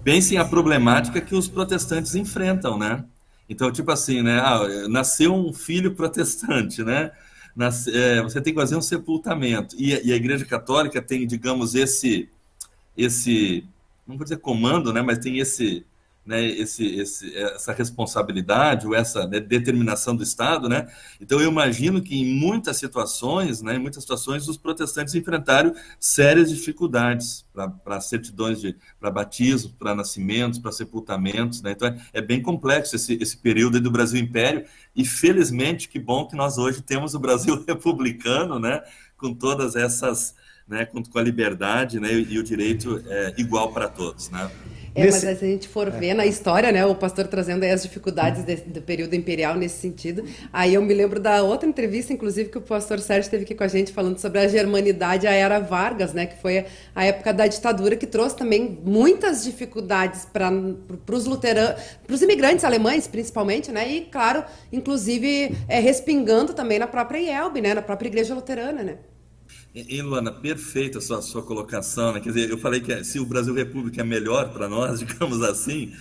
[0.05, 3.05] pensem a problemática que os protestantes enfrentam, né?
[3.49, 7.11] Então, tipo assim, né, ah, nasceu um filho protestante, né?
[7.89, 9.77] É, você tem que fazer um sepultamento.
[9.79, 12.29] E, e, a Igreja Católica tem, digamos, esse,
[12.97, 13.65] esse
[14.07, 15.85] não vou dizer comando, né, mas tem esse,
[16.31, 20.87] né, esse, esse, essa responsabilidade ou essa né, determinação do Estado, né?
[21.21, 26.49] Então eu imagino que em muitas situações, né, em muitas situações, os protestantes enfrentaram sérias
[26.49, 27.45] dificuldades
[27.83, 31.73] para certidões de para batismo, para nascimentos, para sepultamentos, né?
[31.73, 34.65] Então é, é, bem complexo esse, esse período do Brasil Império
[34.95, 38.85] e felizmente que bom que nós hoje temos o Brasil republicano, né?
[39.17, 40.37] Com todas essas
[40.69, 44.31] né, com, a liberdade né, e o direito é, igual para todos.
[44.31, 44.49] Né?
[44.95, 45.25] É, nesse...
[45.25, 45.91] mas se a gente for é.
[45.91, 49.79] ver na história, né, o pastor trazendo aí as dificuldades de, do período imperial nesse
[49.79, 53.55] sentido, aí eu me lembro da outra entrevista, inclusive, que o pastor Sérgio teve aqui
[53.55, 56.65] com a gente falando sobre a germanidade, a era Vargas, né, que foi
[56.95, 60.51] a época da ditadura que trouxe também muitas dificuldades para
[61.13, 66.87] os luteranos, para os imigrantes alemães, principalmente, né, e claro, inclusive é, respingando também na
[66.87, 68.97] própria IELB, né, na própria igreja luterana, né.
[69.73, 72.13] E, Luana, perfeita a sua, sua colocação.
[72.13, 72.21] Né?
[72.21, 75.93] Quer dizer, eu falei que se o Brasil República é melhor para nós, digamos assim,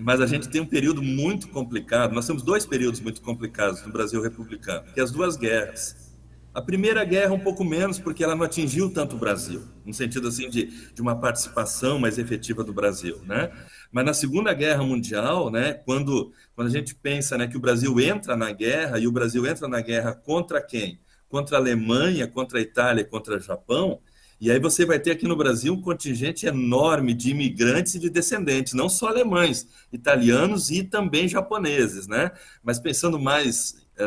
[0.00, 2.14] mas a gente tem um período muito complicado.
[2.14, 6.08] Nós temos dois períodos muito complicados no Brasil republicano, que é as duas guerras.
[6.54, 10.26] A primeira guerra um pouco menos, porque ela não atingiu tanto o Brasil, no sentido
[10.28, 13.52] assim de, de uma participação mais efetiva do Brasil, né?
[13.92, 18.00] Mas na Segunda Guerra Mundial, né, quando, quando a gente pensa né, que o Brasil
[18.00, 20.98] entra na guerra, e o Brasil entra na guerra contra quem?
[21.28, 24.00] Contra a Alemanha, contra a Itália, contra o Japão,
[24.40, 28.08] e aí você vai ter aqui no Brasil um contingente enorme de imigrantes e de
[28.08, 32.30] descendentes, não só alemães, italianos e também japoneses, né?
[32.62, 34.06] Mas pensando mais eh,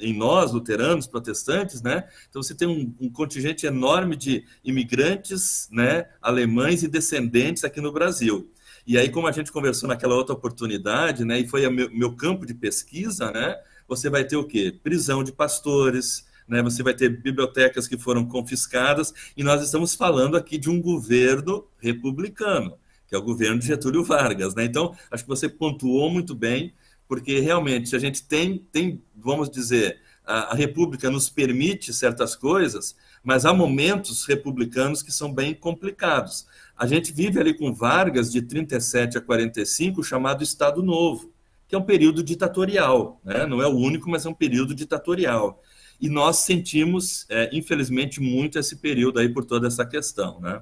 [0.00, 2.08] em nós, luteranos, protestantes, né?
[2.30, 7.90] Então você tem um, um, contingente enorme de imigrantes, né, alemães e descendentes aqui no
[7.92, 8.48] Brasil.
[8.86, 12.46] E aí, como a gente conversou naquela outra oportunidade, né, e foi meu, meu campo
[12.46, 13.56] de pesquisa, né?
[13.88, 14.78] Você vai ter o quê?
[14.82, 16.62] Prisão de pastores, né?
[16.62, 21.66] Você vai ter bibliotecas que foram confiscadas, e nós estamos falando aqui de um governo
[21.78, 22.74] republicano,
[23.08, 24.54] que é o governo de Getúlio Vargas.
[24.54, 24.64] Né?
[24.64, 26.74] Então, acho que você pontuou muito bem,
[27.08, 32.94] porque realmente a gente tem, tem vamos dizer, a, a República nos permite certas coisas,
[33.24, 36.46] mas há momentos republicanos que são bem complicados.
[36.76, 41.32] A gente vive ali com Vargas de 37 a 45, chamado Estado Novo,
[41.66, 43.46] que é um período ditatorial, né?
[43.46, 45.62] não é o único, mas é um período ditatorial.
[46.02, 50.60] E nós sentimos, é, infelizmente, muito esse período aí por toda essa questão, né?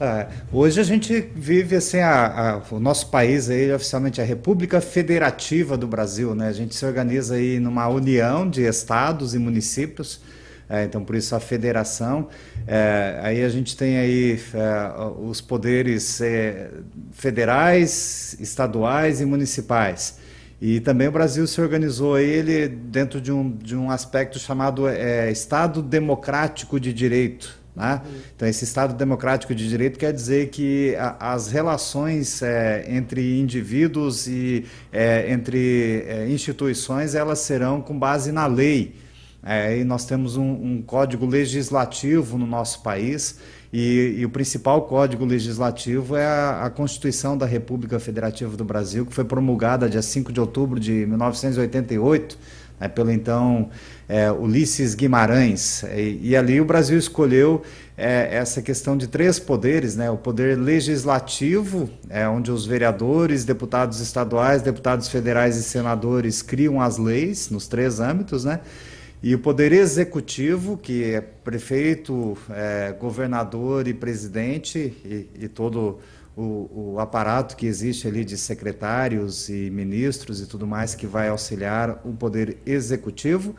[0.00, 4.80] É, hoje a gente vive assim, a, a, o nosso país aí, oficialmente a República
[4.80, 6.48] Federativa do Brasil, né?
[6.48, 10.20] A gente se organiza aí numa união de estados e municípios,
[10.66, 12.30] é, então por isso a federação.
[12.66, 16.70] É, aí a gente tem aí é, os poderes é,
[17.12, 20.18] federais, estaduais e municipais.
[20.64, 25.28] E também o Brasil se organizou ele dentro de um, de um aspecto chamado é,
[25.28, 27.58] Estado Democrático de Direito.
[27.74, 28.00] Né?
[28.36, 34.28] Então, esse Estado Democrático de Direito quer dizer que a, as relações é, entre indivíduos
[34.28, 38.94] e é, entre é, instituições elas serão com base na lei.
[39.44, 43.40] É, e nós temos um, um, código legislativo no nosso país
[43.72, 49.06] e, e o principal código legislativo é a, a, Constituição da República Federativa do Brasil,
[49.06, 52.36] que foi promulgada dia 5 de outubro de 1988
[52.82, 53.70] né, pelo então
[54.08, 55.84] é, Ulisses Guimarães.
[55.84, 57.62] E, e, ali o Brasil escolheu
[57.96, 64.00] é, essa questão de três poderes, né, o poder legislativo, é, onde os vereadores, deputados
[64.00, 68.60] estaduais, deputados federais e senadores criam as leis nos três âmbitos, né?
[69.22, 76.00] E o poder executivo, que é prefeito, é, governador e presidente, e, e todo
[76.36, 81.28] o, o, aparato que existe ali de secretários e ministros e tudo mais que vai
[81.28, 83.54] auxiliar o poder executivo,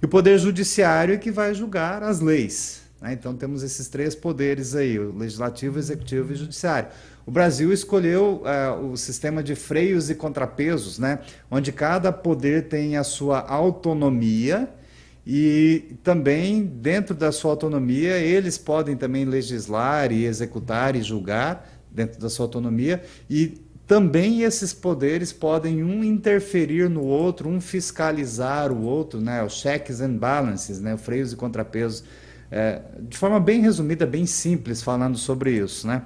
[0.00, 2.80] e o poder judiciário que vai julgar as leis.
[2.98, 3.12] Né?
[3.12, 6.88] Então temos esses três poderes aí, o legislativo, executivo e judiciário.
[7.26, 11.18] O Brasil escolheu uh, o sistema de freios e contrapesos, né?
[11.50, 14.70] onde cada poder tem a sua autonomia
[15.26, 22.20] e também, dentro da sua autonomia, eles podem também legislar e executar e julgar dentro
[22.20, 28.82] da sua autonomia e também esses poderes podem um interferir no outro, um fiscalizar o
[28.82, 29.44] outro, né?
[29.44, 30.96] Os checks and balances, né?
[30.96, 32.02] Freios e contrapesos.
[32.50, 36.02] É, de forma bem resumida, bem simples, falando sobre isso, né?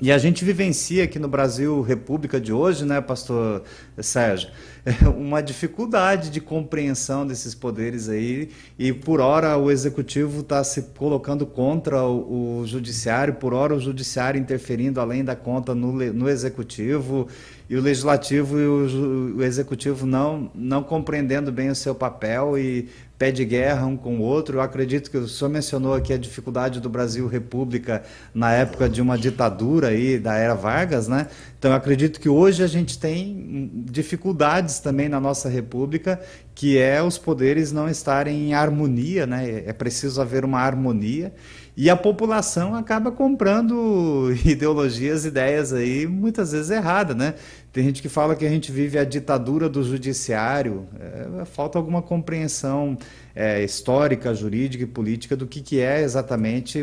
[0.00, 3.64] E a gente vivencia aqui no Brasil República de hoje, né, pastor
[4.00, 4.48] Sérgio,
[5.18, 11.44] uma dificuldade de compreensão desses poderes aí, e por hora o executivo está se colocando
[11.44, 17.26] contra o, o, judiciário, por hora o judiciário interferindo além da conta no, no executivo,
[17.68, 22.88] e o legislativo e o, o executivo não, não compreendendo bem o seu papel e
[23.18, 24.58] pé de guerra um com o outro.
[24.58, 28.02] Eu acredito que o senhor mencionou aqui a dificuldade do Brasil República
[28.32, 31.26] na época de uma ditadura aí da era Vargas, né?
[31.58, 36.20] Então eu acredito que hoje a gente tem dificuldades também na nossa República,
[36.54, 39.64] que é os poderes não estarem em harmonia, né?
[39.66, 41.32] É preciso haver uma harmonia
[41.80, 47.34] e a população acaba comprando ideologias, ideias aí muitas vezes erradas, né?
[47.72, 50.88] Tem gente que fala que a gente vive a ditadura do judiciário.
[50.98, 52.98] É, falta alguma compreensão
[53.32, 56.80] é, histórica, jurídica e política do que, que é exatamente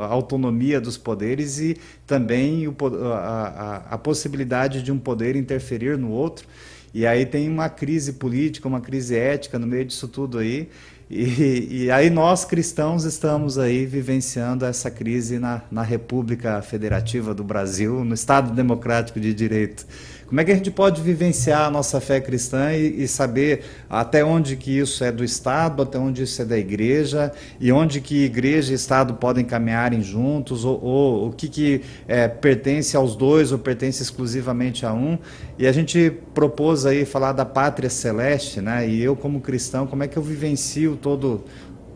[0.00, 2.74] a autonomia dos poderes e também o,
[3.12, 6.48] a, a, a possibilidade de um poder interferir no outro.
[6.94, 10.70] E aí tem uma crise política, uma crise ética no meio disso tudo aí.
[11.08, 17.44] E, e, aí nós cristãos estamos aí vivenciando essa crise na, na República Federativa do
[17.44, 19.86] Brasil, no Estado Democrático de Direito.
[20.26, 24.24] Como é que a gente pode vivenciar a nossa fé cristã e, e, saber até
[24.24, 28.24] onde que isso é do Estado, até onde isso é da igreja e onde que
[28.24, 33.52] igreja e Estado podem caminharem juntos ou, ou o que, que é, pertence aos dois
[33.52, 35.16] ou pertence exclusivamente a um?
[35.56, 38.86] E a gente propôs aí falar da pátria celeste, né?
[38.88, 41.44] E eu como cristão, como é que eu vivencio todo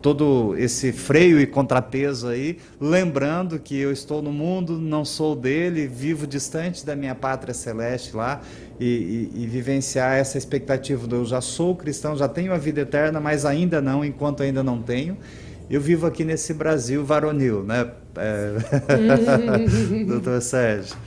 [0.01, 5.87] todo esse freio e contrapeso aí, lembrando que eu estou no mundo, não sou dele,
[5.87, 8.41] vivo distante da minha pátria celeste lá
[8.79, 12.81] e, e, e vivenciar essa expectativa do eu já sou cristão, já tenho a vida
[12.81, 15.17] eterna, mas ainda não, enquanto ainda não tenho.
[15.69, 18.55] Eu vivo aqui nesse Brasil varonil, né, é...
[20.05, 20.97] doutor Sérgio?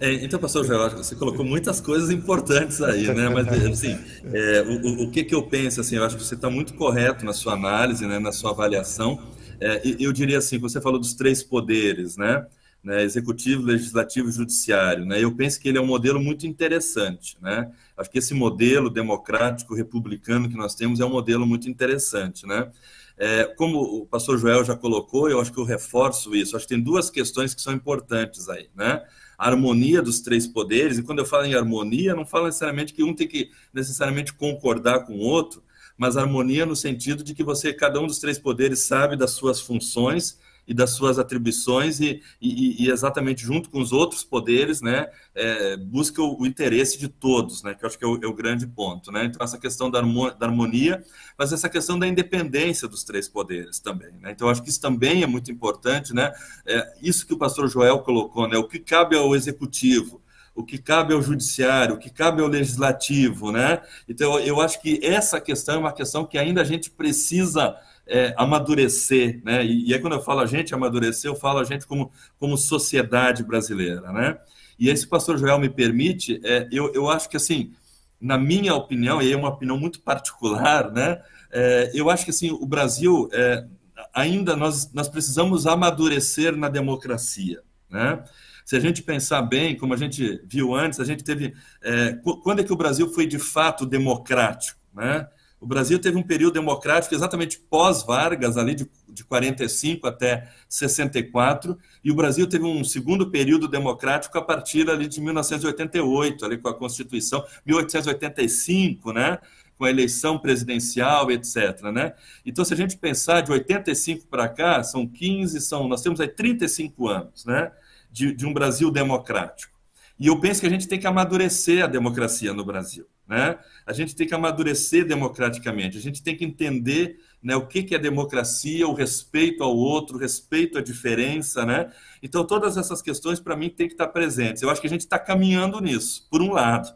[0.00, 3.28] É, então, pastor Joel, você colocou muitas coisas importantes aí, né?
[3.28, 3.98] Mas, assim,
[4.32, 7.24] é, o, o que, que eu penso, assim, eu acho que você está muito correto
[7.24, 9.20] na sua análise, né, na sua avaliação.
[9.60, 12.44] É, eu diria assim, você falou dos três poderes, né?
[12.82, 15.22] né executivo, legislativo e judiciário, né?
[15.22, 17.72] Eu penso que ele é um modelo muito interessante, né?
[17.96, 22.70] Acho que esse modelo democrático, republicano que nós temos é um modelo muito interessante, né?
[23.16, 26.56] É, como o pastor Joel já colocou, eu acho que eu reforço isso.
[26.56, 29.02] Acho que tem duas questões que são importantes aí, né?
[29.38, 33.14] Harmonia dos três poderes, e quando eu falo em harmonia, não falo necessariamente que um
[33.14, 35.62] tem que necessariamente concordar com o outro,
[35.96, 39.60] mas harmonia no sentido de que você, cada um dos três poderes, sabe das suas
[39.60, 45.08] funções e das suas atribuições e, e, e, exatamente junto com os outros poderes, né,
[45.34, 48.26] é, busca o, o, interesse de todos, né, que eu acho que é o, é
[48.26, 51.04] o grande ponto, né, então essa questão da, harmonia,
[51.38, 55.22] mas essa questão da independência dos três poderes também, né, então acho que isso também
[55.22, 56.32] é muito importante, né,
[56.66, 60.22] é, isso que o pastor Joel colocou, né, o que cabe ao executivo,
[60.54, 63.82] o que cabe ao judiciário, o que cabe ao legislativo, né?
[64.08, 67.76] Então, eu acho que essa questão é uma questão que ainda a gente precisa
[68.06, 69.64] é, amadurecer, né?
[69.64, 72.56] E, e aí quando eu falo a gente amadurecer, eu falo a gente como, como
[72.56, 74.38] sociedade brasileira, né?
[74.78, 77.72] E esse pastor Joel me permite, é, eu, eu acho que assim,
[78.20, 81.20] na minha opinião, e é uma opinião muito particular, né?
[81.52, 83.64] É, eu acho que assim, o Brasil é,
[84.12, 87.60] ainda nós, nós precisamos amadurecer na democracia.
[87.90, 88.22] Né?
[88.64, 91.54] Se a gente pensar bem, como a gente viu antes, a gente teve.
[91.82, 94.80] É, quando é que o Brasil foi de fato democrático?
[94.94, 95.28] Né?
[95.64, 102.10] O Brasil teve um período democrático exatamente pós-Vargas, ali de, de 45 até 64, e
[102.10, 106.74] o Brasil teve um segundo período democrático a partir ali de 1988, ali com a
[106.74, 109.38] Constituição, 1885, né?
[109.78, 111.80] com a eleição presidencial, etc.
[111.84, 112.12] Né?
[112.44, 116.28] Então, se a gente pensar de 85 para cá, são 15, são, nós temos aí
[116.28, 117.72] 35 anos né?
[118.12, 119.72] de, de um Brasil democrático.
[120.20, 123.06] E eu penso que a gente tem que amadurecer a democracia no Brasil.
[123.26, 123.58] Né?
[123.86, 127.94] A gente tem que amadurecer democraticamente, a gente tem que entender né, o que, que
[127.94, 131.64] é democracia, o respeito ao outro, o respeito à diferença.
[131.64, 131.90] Né?
[132.22, 134.62] Então, todas essas questões, para mim, têm que estar presentes.
[134.62, 136.92] Eu acho que a gente está caminhando nisso, por um lado.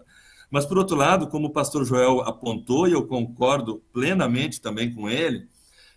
[0.51, 5.09] Mas, por outro lado, como o pastor Joel apontou, e eu concordo plenamente também com
[5.09, 5.47] ele,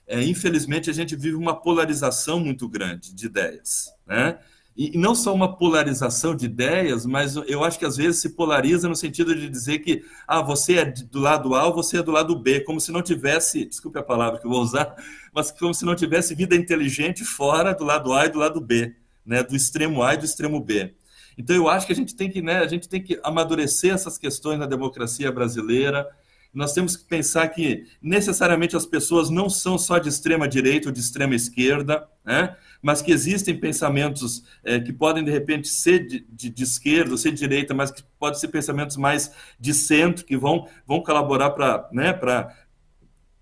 [0.05, 3.93] é, infelizmente a gente vive uma polarização muito grande de ideias.
[4.05, 4.37] Né?
[4.75, 8.87] E não só uma polarização de ideias, mas eu acho que às vezes se polariza
[8.87, 12.11] no sentido de dizer que ah, você é do lado A ou você é do
[12.11, 14.95] lado B, como se não tivesse, desculpe a palavra que eu vou usar,
[15.33, 18.95] mas como se não tivesse vida inteligente fora do lado A e do lado B,
[19.25, 20.93] né, do extremo A e do extremo B.
[21.37, 24.17] Então eu acho que a gente tem que, né, a gente tem que amadurecer essas
[24.17, 26.07] questões na democracia brasileira.
[26.53, 30.93] Nós temos que pensar que necessariamente as pessoas não são só de extrema direita ou
[30.93, 32.57] de extrema esquerda, né?
[32.81, 37.17] mas que existem pensamentos é, que podem, de repente, ser de, de, de, esquerda ou
[37.17, 41.51] ser de direita, mas que podem ser pensamentos mais de centro, que vão, vão colaborar
[41.51, 42.53] para né, para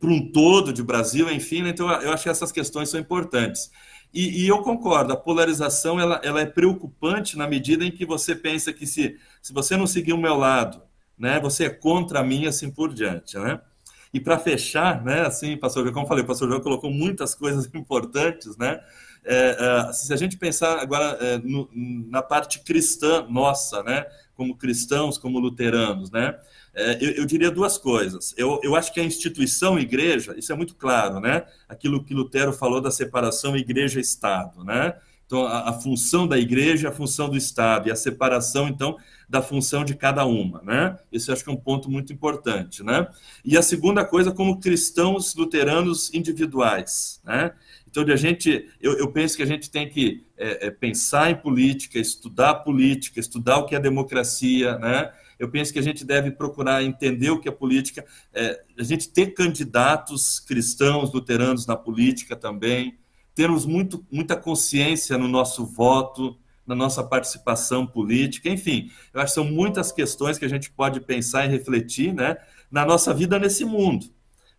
[0.03, 1.63] um todo de Brasil, enfim.
[1.63, 1.69] Né?
[1.69, 3.71] Então, eu acho que essas questões são importantes.
[4.13, 8.35] E, e, eu concordo, a polarização ela, ela é preocupante na medida em que você
[8.35, 10.81] pensa que se, se você não seguir o meu lado,
[11.19, 13.59] né, você é contra mim, assim por diante, né?
[14.11, 17.69] E para fechar, né, assim, pastor João, como falei, o pastor João colocou muitas coisas
[17.75, 18.79] importantes, né?
[19.23, 19.57] É,
[19.89, 25.17] é, se a gente pensar agora é, no, na parte cristã nossa, né, como cristãos,
[25.17, 26.39] como luteranos, né,
[26.73, 28.33] é, eu, eu, diria duas coisas.
[28.37, 32.53] Eu, eu acho que a instituição igreja, isso é muito claro, né, aquilo que Lutero
[32.53, 34.95] falou da separação igreja-estado, né,
[35.29, 38.97] então a, a função da igreja, a função do Estado e a separação, então,
[39.29, 40.97] da função de cada uma, né?
[41.11, 43.07] Isso eu acho que é um ponto muito importante, né?
[43.45, 47.51] E a segunda coisa, como cristãos luteranos individuais, né?
[47.87, 51.35] Então, a gente, eu, eu, penso que a gente tem que é, é, pensar em
[51.35, 55.11] política, estudar política, estudar o que é democracia, né?
[55.37, 58.03] Eu penso que a gente deve procurar entender o que é política,
[58.33, 62.97] é, a gente ter candidatos cristãos, luteranos na política também,
[63.39, 66.37] termos muito, muita consciência no nosso voto,
[66.67, 70.99] na nossa participação política, enfim, eu acho que são muitas questões que a gente pode
[70.99, 72.35] pensar e refletir, né,
[72.69, 74.07] na nossa vida nesse mundo.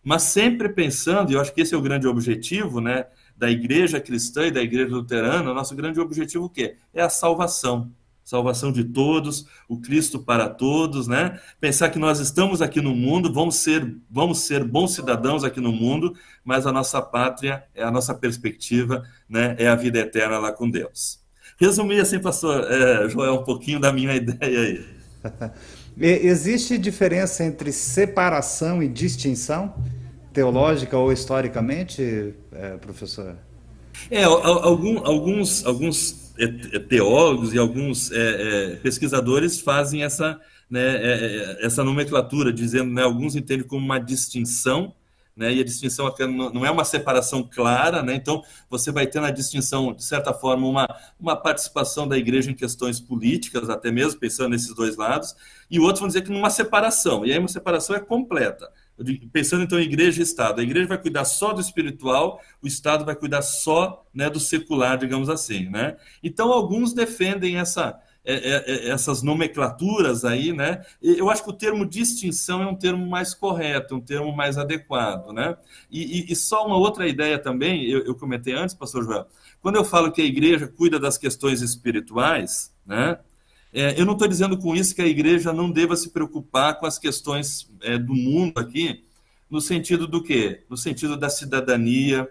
[0.03, 3.05] Mas sempre pensando, e eu acho que esse é o grande objetivo, né,
[3.37, 6.75] da igreja cristã e da igreja luterana, nosso grande objetivo o quê?
[6.91, 7.91] É a salvação.
[8.23, 11.39] Salvação de todos, o Cristo para todos, né?
[11.59, 15.71] Pensar que nós estamos aqui no mundo, vamos ser, vamos ser bons cidadãos aqui no
[15.71, 19.55] mundo, mas a nossa pátria, é a nossa perspectiva, né?
[19.59, 21.19] É a vida eterna lá com Deus.
[21.57, 24.85] Resumir assim, pastor é, Joel, um pouquinho da minha ideia aí.
[25.97, 29.75] Existe diferença entre separação e distinção?
[30.33, 33.35] teológica ou historicamente, é, professor?
[34.09, 40.39] É, algum, alguns, alguns é, é, teólogos e alguns é, é, pesquisadores fazem essa,
[40.69, 44.93] né, é, essa nomenclatura, dizendo, né, alguns entendem como uma distinção,
[45.35, 46.13] né, e a distinção
[46.53, 50.67] não é uma separação clara, né, então você vai ter na distinção, de certa forma,
[50.67, 50.87] uma,
[51.19, 55.35] uma participação da igreja em questões políticas, até mesmo pensando nesses dois lados,
[55.69, 58.69] e outros vão dizer que numa separação, e aí uma separação é completa
[59.31, 60.61] pensando então em igreja e Estado.
[60.61, 64.97] A igreja vai cuidar só do espiritual, o Estado vai cuidar só né, do secular,
[64.97, 65.69] digamos assim.
[65.69, 65.97] Né?
[66.23, 70.85] Então, alguns defendem essa, é, é, é, essas nomenclaturas aí, né?
[71.01, 75.33] Eu acho que o termo distinção é um termo mais correto, um termo mais adequado,
[75.33, 75.57] né?
[75.89, 79.25] E, e, e só uma outra ideia também, eu, eu comentei antes, pastor João,
[79.59, 83.17] quando eu falo que a igreja cuida das questões espirituais, né?
[83.73, 86.85] É, eu não estou dizendo com isso que a igreja não deva se preocupar com
[86.85, 89.03] as questões é, do mundo aqui,
[89.49, 90.63] no sentido do quê?
[90.69, 92.27] No sentido da cidadania,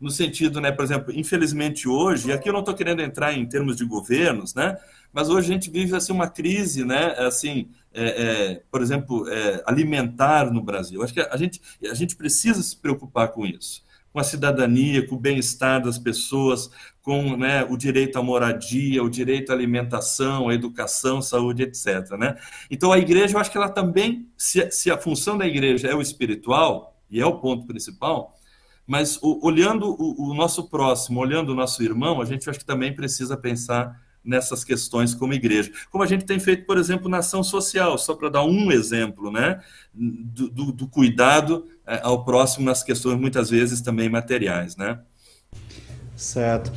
[0.00, 3.46] no sentido, né, por exemplo, infelizmente hoje, e aqui eu não estou querendo entrar em
[3.46, 4.76] termos de governos, né,
[5.12, 9.62] mas hoje a gente vive assim uma crise, né, assim, é, é, por exemplo, é,
[9.66, 11.02] alimentar no Brasil.
[11.02, 13.82] Acho que a gente, a gente precisa se preocupar com isso
[14.12, 19.08] com a cidadania, com o bem-estar das pessoas, com né, o direito à moradia, o
[19.08, 22.10] direito à alimentação, à educação, saúde, etc.
[22.18, 22.36] Né?
[22.70, 25.94] Então, a igreja, eu acho que ela também, se, se a função da igreja é
[25.94, 28.34] o espiritual, e é o ponto principal,
[28.86, 32.64] mas o, olhando o, o, nosso próximo, olhando o nosso irmão, a gente acho que
[32.64, 35.70] também precisa pensar nessas questões como igreja.
[35.90, 39.30] Como a gente tem feito, por exemplo, na ação social, só para dar um exemplo,
[39.30, 39.60] né,
[39.92, 44.98] do, do, do cuidado ao próximo nas questões, muitas vezes, também materiais, né.
[46.16, 46.72] Certo.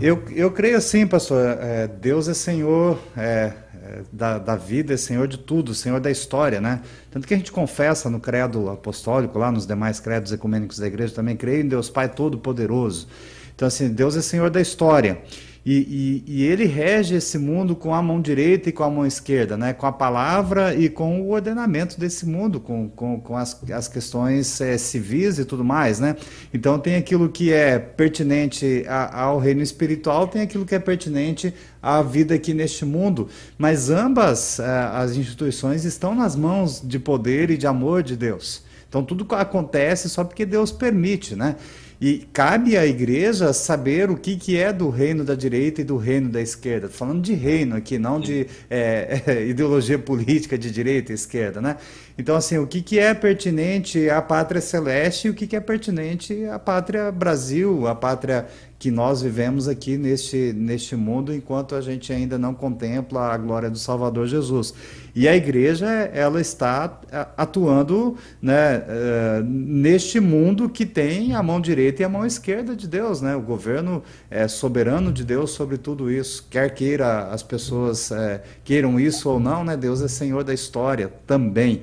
[0.00, 4.96] Eu, eu creio assim, pastor, é, Deus é Senhor é, é, da, da vida, é
[4.96, 6.80] Senhor de tudo, Senhor da história, né?
[7.10, 11.14] Tanto que a gente confessa no credo apostólico, lá nos demais credos ecumênicos da igreja,
[11.14, 13.06] também creio em Deus Pai Todo-Poderoso.
[13.54, 15.22] Então, assim, Deus é Senhor da história.
[15.68, 19.04] E, e, e, ele rege esse mundo com a mão direita e com a mão
[19.04, 19.72] esquerda, né?
[19.72, 24.60] com a palavra e com o ordenamento desse mundo, com, com, com as, as questões
[24.60, 25.98] é, civis e tudo mais.
[25.98, 26.14] Né?
[26.54, 31.52] Então, tem aquilo que é pertinente a, ao reino espiritual, tem aquilo que é pertinente
[31.82, 33.28] à vida aqui neste mundo.
[33.58, 38.62] Mas ambas é, as instituições estão nas mãos de poder e de amor de Deus.
[38.88, 41.34] Então, tudo acontece só porque Deus permite.
[41.34, 41.56] Né?
[42.00, 45.96] E cabe à igreja saber o que, que é do reino da direita e do
[45.96, 46.88] reino da esquerda.
[46.88, 51.76] Falando de reino aqui, não de é, é, ideologia política de direita e esquerda, né?
[52.18, 55.60] Então, assim, o que, que é pertinente à pátria celeste e o que, que é
[55.60, 58.46] pertinente à pátria Brasil, à pátria
[58.78, 63.70] que nós vivemos aqui neste, neste mundo enquanto a gente ainda não contempla a glória
[63.70, 64.72] do Salvador Jesus.
[65.14, 67.00] E a igreja, ela está
[67.36, 72.86] atuando né, uh, neste mundo que tem a mão direita e a mão esquerda de
[72.86, 73.20] Deus.
[73.20, 73.34] Né?
[73.34, 76.46] O governo é soberano de Deus sobre tudo isso.
[76.50, 79.76] Quer queira as pessoas é, queiram isso ou não, né?
[79.76, 81.82] Deus é Senhor da história também.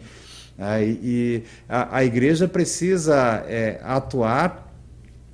[0.58, 4.72] É, e a, a, igreja precisa é, atuar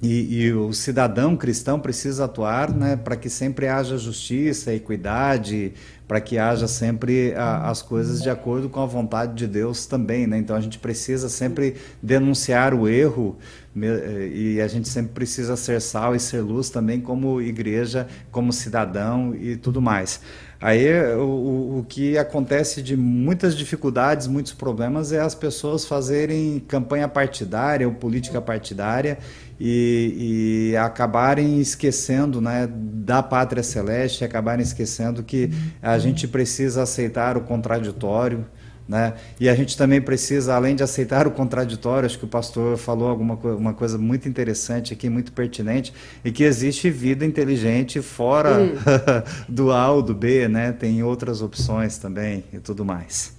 [0.01, 5.73] e, e, o cidadão cristão precisa atuar né, para que sempre haja justiça, equidade,
[6.07, 10.25] para que haja sempre a, as coisas de acordo com a vontade de Deus também.
[10.25, 10.37] Né?
[10.37, 13.37] Então a gente precisa sempre denunciar o erro
[13.75, 19.35] e a gente sempre precisa ser sal e ser luz também como igreja, como cidadão
[19.35, 20.21] e tudo mais.
[20.61, 27.07] Aí o, o que acontece de muitas dificuldades, muitos problemas é as pessoas fazerem campanha
[27.07, 29.17] partidária ou política partidária
[29.57, 35.49] e, e, acabarem esquecendo né, da pátria celeste, acabarem esquecendo que
[35.81, 38.45] a gente precisa aceitar o contraditório.
[38.89, 39.13] Né?
[39.39, 43.07] E a gente também precisa, além de aceitar o contraditório, acho que o pastor falou
[43.07, 45.93] alguma uma coisa muito interessante aqui, muito pertinente,
[46.25, 48.73] e que existe vida inteligente fora hum.
[49.47, 50.71] do A ou do B, né?
[50.71, 53.37] tem outras opções também e tudo mais.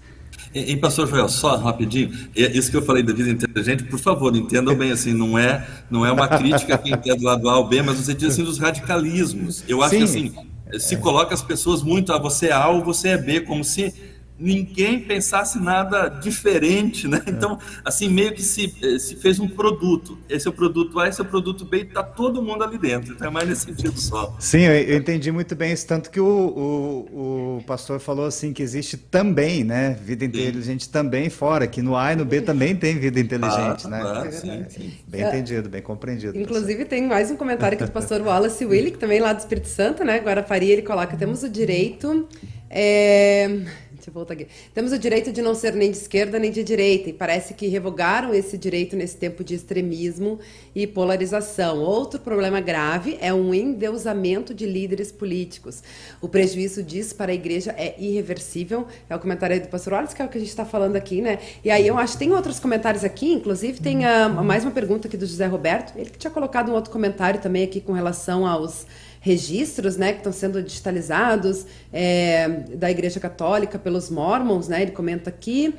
[0.55, 4.35] E, e, pastor Joel, só rapidinho, isso que eu falei da vida inteligente, por favor,
[4.37, 7.59] entendam bem assim, não é, não é uma crítica a quem quer do lado A
[7.59, 9.65] ou B, mas você diz assim dos radicalismos.
[9.67, 9.99] Eu acho Sim.
[9.99, 10.33] que assim,
[10.79, 13.65] se coloca as pessoas muito a ah, você é A ou você é B, como
[13.65, 13.93] se
[14.41, 17.23] ninguém pensasse nada diferente, né?
[17.27, 17.31] É.
[17.31, 20.19] Então, assim, meio que se, eh, se fez um produto.
[20.29, 22.79] Esse é o produto A, esse é o produto B, e está todo mundo ali
[22.79, 23.13] dentro.
[23.13, 24.35] Então é mais nesse sentido só.
[24.39, 28.63] Sim, eu entendi muito bem isso, tanto que o, o, o pastor falou assim que
[28.63, 29.99] existe também, né?
[30.03, 30.91] Vida inteligente sim.
[30.91, 34.03] também fora, que no A e no B também tem vida inteligente, ah, né?
[34.03, 34.93] Ah, sim, sim.
[35.07, 36.39] Bem entendido, bem compreendido.
[36.39, 39.41] Inclusive, tem mais um comentário aqui do pastor Wallace Willy, que também é lá do
[39.41, 40.17] Espírito Santo, né?
[40.17, 42.27] Agora Faria, ele coloca, temos o direito.
[42.73, 43.61] É
[44.01, 44.47] Deixa eu voltar aqui.
[44.73, 47.67] Temos o direito de não ser nem de esquerda nem de direita, e parece que
[47.67, 50.39] revogaram esse direito nesse tempo de extremismo
[50.75, 51.81] e polarização.
[51.81, 55.83] Outro problema grave é um endeusamento de líderes políticos.
[56.19, 58.87] O prejuízo disso para a igreja é irreversível.
[59.07, 60.97] É o comentário aí do pastor Wallace, que é o que a gente está falando
[60.97, 61.39] aqui, né?
[61.63, 65.17] E aí eu acho tem outros comentários aqui, inclusive tem uh, mais uma pergunta aqui
[65.19, 65.93] do José Roberto.
[65.99, 68.87] Ele que tinha colocado um outro comentário também aqui com relação aos
[69.21, 74.81] registros, né, que estão sendo digitalizados é, da Igreja Católica pelos Mormons, né?
[74.83, 75.75] Ele comenta aqui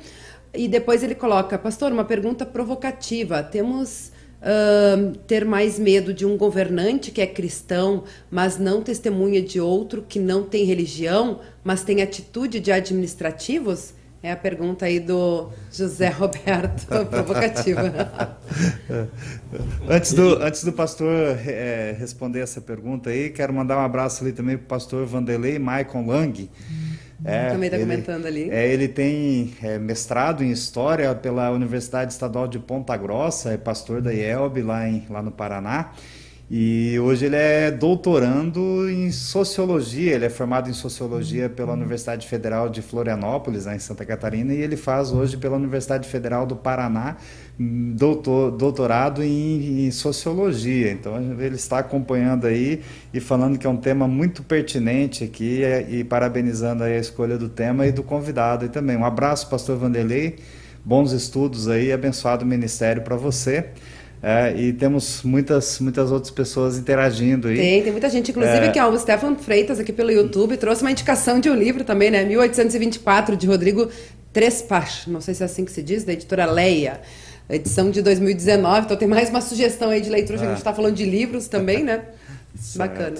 [0.54, 3.42] e depois ele coloca, pastor, uma pergunta provocativa.
[3.42, 4.12] Temos
[4.42, 10.04] uh, ter mais medo de um governante que é cristão, mas não testemunha de outro
[10.06, 13.94] que não tem religião, mas tem atitude de administrativos?
[14.22, 18.38] É a pergunta aí do José Roberto, provocativa.
[19.88, 24.32] antes, do, antes do pastor é, responder essa pergunta aí, quero mandar um abraço ali
[24.32, 26.48] também para o pastor Vanderlei Maicon Lang.
[27.24, 28.48] É, também está comentando ali.
[28.48, 34.00] É, ele tem é, mestrado em História pela Universidade Estadual de Ponta Grossa, é pastor
[34.00, 35.92] da IELB lá, em, lá no Paraná.
[36.54, 42.68] E hoje ele é doutorando em sociologia, ele é formado em sociologia pela Universidade Federal
[42.68, 47.16] de Florianópolis, em Santa Catarina, e ele faz hoje pela Universidade Federal do Paraná
[47.58, 50.92] doutor, doutorado em, em sociologia.
[50.92, 52.82] Então ele está acompanhando aí
[53.14, 57.38] e falando que é um tema muito pertinente aqui e, e parabenizando aí a escolha
[57.38, 58.66] do tema e do convidado.
[58.66, 60.36] E também um abraço, pastor Vanderlei,
[60.84, 63.70] bons estudos aí, abençoado ministério para você.
[64.22, 67.56] É, e temos muitas, muitas outras pessoas interagindo aí.
[67.56, 68.30] Tem, tem muita gente.
[68.30, 68.68] Inclusive é...
[68.68, 72.08] aqui, ó, o Stefan Freitas, aqui pelo YouTube, trouxe uma indicação de um livro também,
[72.08, 72.24] né?
[72.24, 73.90] 1824, de Rodrigo
[74.32, 77.00] Trespach, não sei se é assim que se diz, da editora Leia.
[77.50, 80.58] Edição de 2019, então tem mais uma sugestão aí de leitura, já que a gente
[80.58, 82.02] está falando de livros também, né?
[82.76, 83.16] Bacana.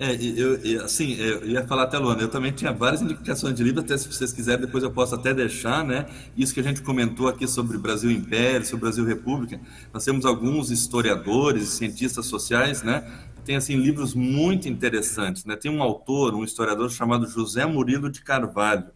[0.00, 3.64] É, eu, eu, assim, eu ia falar até, Luana, eu também tinha várias indicações de
[3.64, 6.06] livro, até se vocês quiserem, depois eu posso até deixar, né?
[6.36, 9.60] Isso que a gente comentou aqui sobre Brasil Império, sobre Brasil República.
[9.92, 13.10] Nós temos alguns historiadores cientistas sociais, né?
[13.44, 15.56] Tem, assim, livros muito interessantes, né?
[15.56, 18.92] Tem um autor, um historiador chamado José Murilo de Carvalho.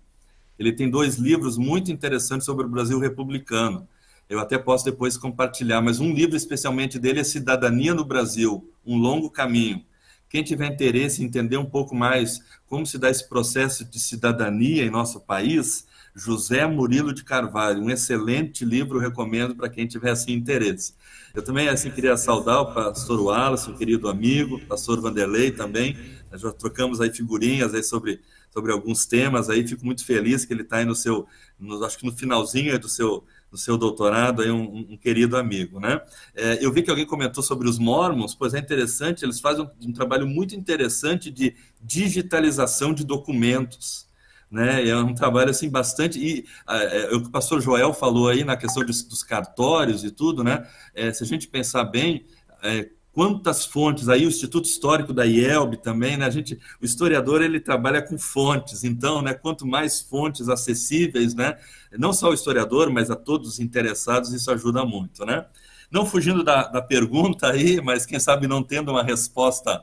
[0.56, 3.88] Ele tem dois livros muito interessantes sobre o Brasil republicano.
[4.28, 8.98] Eu até posso depois compartilhar, mas um livro especialmente dele é Cidadania no Brasil, Um
[8.98, 9.84] Longo Caminho
[10.32, 14.82] quem tiver interesse em entender um pouco mais como se dá esse processo de cidadania
[14.82, 20.32] em nosso país, José Murilo de Carvalho, um excelente livro, recomendo para quem tiver assim
[20.32, 20.94] interesse.
[21.34, 25.98] Eu também assim queria saudar o pastor Wallace, um querido amigo, pastor Vanderlei também.
[26.30, 28.18] Nós já trocamos aí figurinhas aí sobre,
[28.50, 29.68] sobre alguns temas aí.
[29.68, 31.26] Fico muito feliz que ele está aí no seu,
[31.60, 33.22] no, acho que no finalzinho do seu
[33.52, 36.00] do seu doutorado, aí um, um querido amigo, né?
[36.34, 39.88] É, eu vi que alguém comentou sobre os mormons, pois é interessante, eles fazem um,
[39.90, 44.08] um trabalho muito interessante de digitalização de documentos,
[44.50, 44.88] né?
[44.88, 48.42] É um trabalho assim bastante e é, é, o que o pastor Joel falou aí
[48.42, 50.66] na questão de, dos cartórios e tudo, né?
[50.94, 52.24] É, se a gente pensar bem,
[52.62, 56.24] é, quantas fontes aí o Instituto Histórico da IELB também, né?
[56.24, 59.34] A gente, o historiador ele trabalha com fontes, então, né?
[59.34, 61.56] Quanto mais fontes acessíveis, né?
[61.98, 65.44] Não só o historiador, mas a todos os interessados, isso ajuda muito, né?
[65.90, 69.82] Não fugindo da, da pergunta aí, mas quem sabe não tendo uma resposta,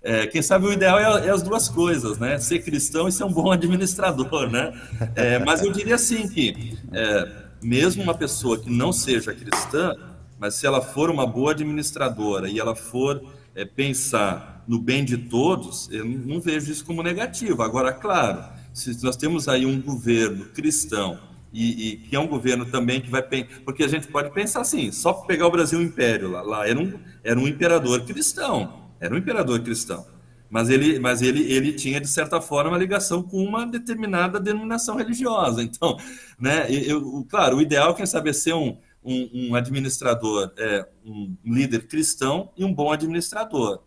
[0.00, 2.38] é, quem sabe o ideal é, é, as duas coisas, né?
[2.38, 4.72] Ser cristão e ser um bom administrador, né?
[5.16, 9.96] É, mas eu diria assim que é, mesmo uma pessoa que não seja cristã,
[10.38, 13.22] mas se ela for uma boa administradora e ela for
[13.54, 17.62] é, pensar no bem de todos, eu não vejo isso como negativo.
[17.62, 21.18] Agora, claro, se nós temos aí um governo cristão
[21.52, 23.22] e, e, que é um governo também que vai
[23.64, 26.92] porque a gente pode pensar assim, só pegar o Brasil Império lá, lá era um
[27.24, 30.06] era um imperador cristão, era um imperador cristão,
[30.50, 34.96] mas ele mas ele ele tinha de certa forma uma ligação com uma determinada denominação
[34.96, 35.96] religiosa, então,
[36.38, 36.70] né?
[36.70, 41.86] Eu, claro, o ideal quem sabe é ser um um, um administrador, é, um líder
[41.86, 43.80] cristão e um bom administrador.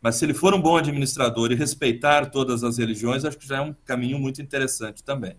[0.00, 3.56] Mas se ele for um bom administrador e respeitar todas as religiões, acho que já
[3.58, 5.36] é um caminho muito interessante também.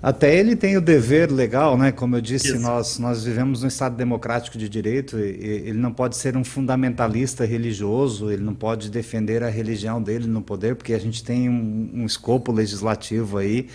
[0.00, 1.90] Até ele tem o dever legal, né?
[1.90, 5.18] Como eu disse, nós, nós vivemos num Estado democrático de direito.
[5.18, 10.28] E, ele não pode ser um fundamentalista religioso, ele não pode defender a religião dele
[10.28, 13.68] no poder, porque a gente tem um, um escopo legislativo aí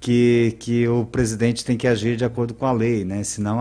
[0.00, 3.24] que, que o presidente tem que agir de acordo com a lei, né?
[3.24, 3.58] Senão,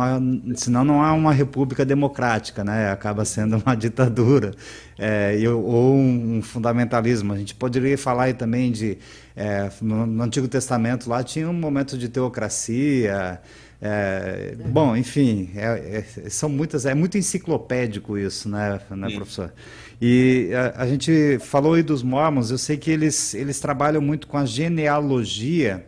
[0.56, 2.92] senão não há uma república democrática, né?
[2.92, 4.54] Acaba sendo uma ditadura
[5.00, 7.34] é, ou um, fundamentalismo.
[7.34, 9.00] A gente poderia falar aí também de
[9.36, 13.42] é, no, no, Antigo Testamento lá tinha um momento de teocracia.
[13.82, 19.54] É, bom, enfim, é, é, são muitas, é muito enciclopédico isso, né, né professor?
[20.00, 22.52] E a, a gente falou aí dos mormons.
[22.52, 25.84] Eu sei que eles eles trabalham muito com a genealogia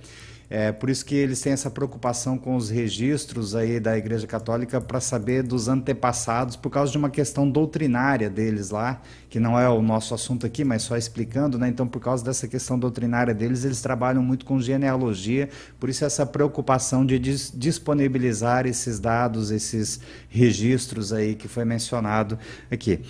[0.50, 4.82] é por isso que eles têm essa preocupação com os registros aí da Igreja Católica
[4.82, 9.70] para saber dos antepassados por causa de uma questão doutrinária deles lá, que não é
[9.70, 11.68] o nosso assunto aqui, mas só explicando, né?
[11.68, 16.26] Então, por causa dessa questão doutrinária deles, eles trabalham muito com genealogia, por isso essa
[16.26, 22.40] preocupação de dis disponibilizar esses dados, esses registros aí que foi mencionado
[22.72, 23.02] aqui.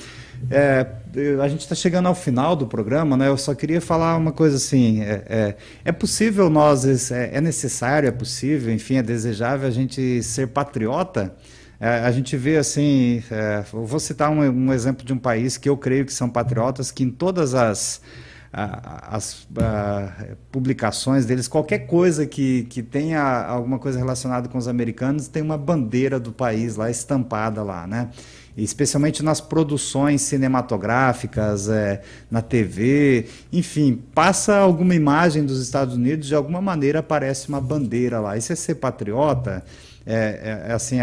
[0.49, 0.85] É,
[1.41, 3.27] a gente está chegando ao final do programa, né?
[3.27, 6.85] Eu só queria falar uma coisa assim: é, é, é possível nós,
[7.29, 11.35] é, é, necessário, é possível, enfim, é desejável a gente ser patriota.
[11.79, 15.69] É, a gente vê assim, é, vou citar um, um, exemplo de um país que
[15.69, 18.01] eu creio que são patriotas, que em todas as,
[18.51, 19.47] as
[20.51, 25.57] publicações deles, qualquer coisa que, que tenha alguma coisa relacionada com os americanos, tem uma
[25.57, 28.09] bandeira do país lá estampada lá, né?
[28.57, 36.35] Especialmente nas produções cinematográficas, é, na TV, enfim, passa alguma imagem dos Estados Unidos, de
[36.35, 38.37] alguma maneira aparece uma bandeira lá.
[38.37, 39.63] Isso é ser patriota?
[40.09, 40.97] é, é, é assim,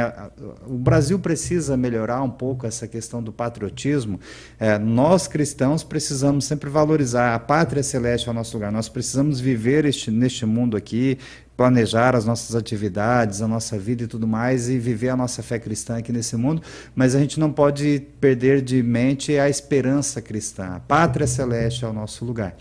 [0.66, 4.18] o Brasil precisa melhorar um pouco essa questão do patriotismo.
[4.59, 8.72] É, nós cristãos precisamos sempre valorizar a pátria celeste ao nosso lugar.
[8.72, 11.18] Nós precisamos viver este, neste mundo aqui,
[11.57, 15.59] planejar as nossas atividades, a nossa vida e tudo mais e viver a nossa fé
[15.59, 16.62] cristã aqui nesse mundo,
[16.94, 20.74] mas a gente não pode perder de mente a esperança cristã.
[20.76, 22.54] A pátria celeste é o nosso lugar.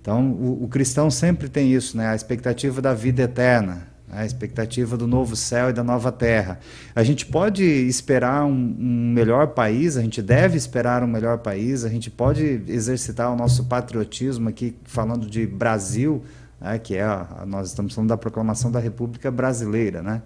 [0.00, 2.08] Então, o, o cristão sempre tem isso, né?
[2.08, 6.60] A expectativa da vida eterna, a expectativa do novo céu e da nova terra.
[6.94, 11.84] A gente pode esperar um, um, melhor país, a gente deve esperar um melhor país,
[11.84, 16.22] a gente pode exercitar o nosso patriotismo aqui, falando de Brasil,
[16.64, 20.22] né, que é a, nós estamos falando da proclamação da República Brasileira, né?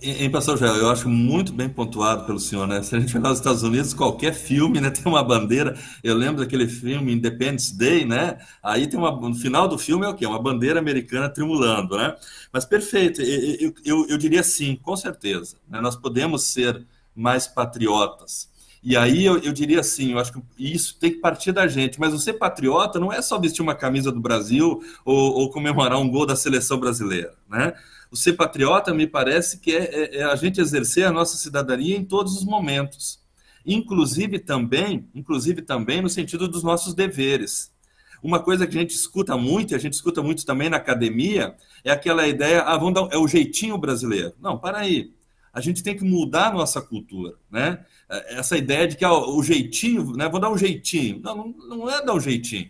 [0.00, 2.82] Em, Pastor Joel, eu acho muito bem pontuado pelo senhor, né?
[2.82, 5.76] Se a gente vai nos Estados Unidos, qualquer filme né, tem uma bandeira.
[6.04, 8.38] Eu lembro daquele filme Independence Day, né?
[8.62, 9.10] Aí tem uma.
[9.10, 10.24] No final do filme é o quê?
[10.26, 12.14] Uma bandeira americana tremulando, né?
[12.52, 15.56] Mas perfeito, eu, eu, eu, diria sim, com certeza.
[15.68, 15.80] Né?
[15.80, 18.48] Nós podemos ser mais patriotas.
[18.88, 21.98] E aí eu, eu, diria assim, eu acho que isso tem que partir da gente.
[21.98, 25.98] Mas o ser patriota não é só vestir uma camisa do Brasil ou, ou comemorar
[25.98, 27.72] um gol da seleção brasileira, né?
[28.12, 31.96] O ser patriota me parece que é, é, é a gente exercer a nossa cidadania
[31.96, 33.18] em todos os momentos,
[33.66, 37.72] inclusive também, inclusive também no sentido dos nossos deveres.
[38.22, 41.56] Uma coisa que a gente escuta muito, e a gente escuta muito também na academia,
[41.82, 44.32] é aquela ideia, ah, vamos dar, é o jeitinho brasileiro.
[44.40, 45.15] Não, para aí.
[45.56, 47.82] A gente tem que mudar a nossa cultura, né?
[48.28, 50.28] Essa ideia de que ah, o jeitinho, né?
[50.28, 51.18] Vou dar um jeitinho.
[51.22, 52.68] Não, não, é dar um jeitinho.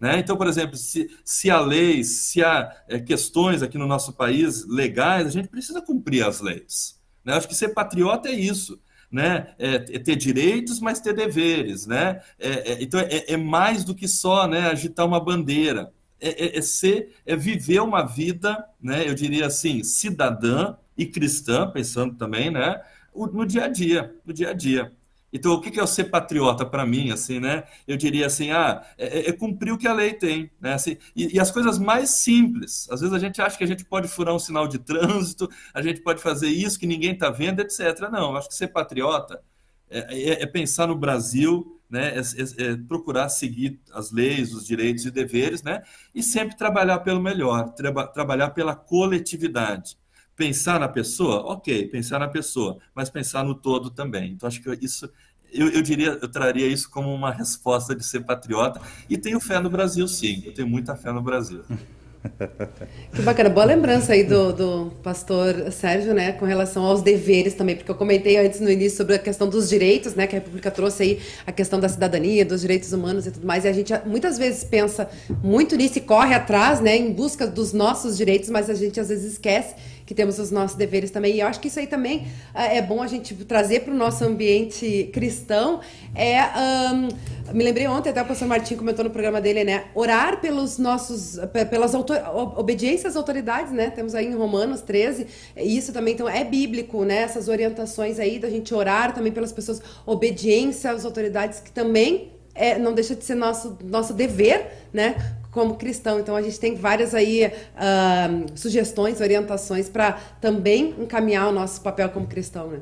[0.00, 0.18] Né?
[0.18, 4.66] Então, por exemplo, se, se há leis, se há é, questões aqui no nosso país
[4.66, 7.00] legais, a gente precisa cumprir as leis.
[7.24, 7.34] Né?
[7.34, 8.80] Acho que ser patriota é isso.
[9.12, 9.54] Né?
[9.56, 11.86] É, é ter direitos, mas ter deveres.
[11.86, 12.20] Né?
[12.36, 15.92] É, é então, é, é, mais do que só né, agitar uma bandeira.
[16.20, 22.14] É, é, ser, é viver uma vida, né, eu diria assim, cidadã e cristã, pensando
[22.14, 22.80] também, né,
[23.14, 24.92] no dia a dia, no dia a dia.
[25.34, 27.64] Então, o que é o ser patriota para mim, assim, né?
[27.88, 30.74] Eu diria assim, ah, é, é, é, cumprir o que a lei tem, né?
[30.74, 32.88] Assim, e, e, as coisas mais simples.
[32.88, 35.82] Às vezes a gente acha que a gente pode furar um sinal de trânsito, a
[35.82, 38.08] gente pode fazer isso que ninguém está vendo, etc.
[38.12, 39.42] Não, acho que ser patriota
[39.90, 42.16] é, é, é pensar no Brasil, né?
[42.16, 45.82] É, é, é, procurar seguir as leis, os direitos e deveres, né?
[46.14, 49.96] E sempre trabalhar pelo melhor, tra trabalhar pela coletividade
[50.36, 54.32] pensar na pessoa, ok, pensar na pessoa, mas pensar no todo também.
[54.32, 55.10] Então, acho que isso,
[55.52, 58.80] eu, eu, diria, eu traria isso como uma resposta de ser patriota.
[59.08, 60.42] E tenho fé no Brasil, sim.
[60.44, 61.62] Eu tenho muita fé no Brasil.
[63.14, 67.76] Que bacana, boa lembrança aí do, do pastor Sérgio, né, com relação aos deveres também,
[67.76, 70.70] porque eu comentei antes no início sobre a questão dos direitos, né, que a República
[70.70, 73.92] trouxe aí a questão da cidadania, dos direitos humanos e tudo mais, e a gente
[74.06, 75.08] muitas vezes pensa
[75.42, 79.10] muito nisso e corre atrás, né, em busca dos nossos direitos, mas a gente às
[79.10, 79.74] vezes esquece
[80.06, 81.34] que temos os nossos deveres também.
[81.34, 84.24] E eu acho que isso aí também é bom a gente trazer para o nosso
[84.24, 85.80] ambiente cristão.
[86.14, 86.40] É,
[86.92, 89.84] um, me lembrei ontem, até o pastor Martim comentou no programa dele, né?
[89.94, 91.38] Orar pelos nossos,
[91.70, 92.20] pelas autor,
[92.56, 93.90] obediências às autoridades, né?
[93.90, 95.26] Temos aí em Romanos 13,
[95.56, 97.22] isso também então, é bíblico, né?
[97.22, 102.78] Essas orientações aí da gente orar também pelas pessoas, obediência às autoridades, que também é,
[102.78, 105.16] não deixa de ser nosso, nosso dever, né?
[105.54, 106.18] Como cristão.
[106.18, 112.10] Então a gente tem várias aí uh, sugestões, orientações para também encaminhar o nosso papel
[112.10, 112.80] como cristão, né?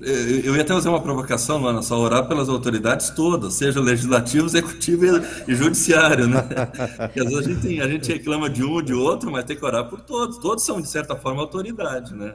[0.00, 5.04] Eu ia até fazer uma provocação, Luana, só orar pelas autoridades todas, seja legislativo, executivo
[5.48, 6.40] e judiciário, né?
[6.96, 9.64] Porque às vezes a gente, a gente reclama de um, de outro, mas tem que
[9.64, 10.38] orar por todos.
[10.38, 12.34] Todos são, de certa forma, autoridade, né?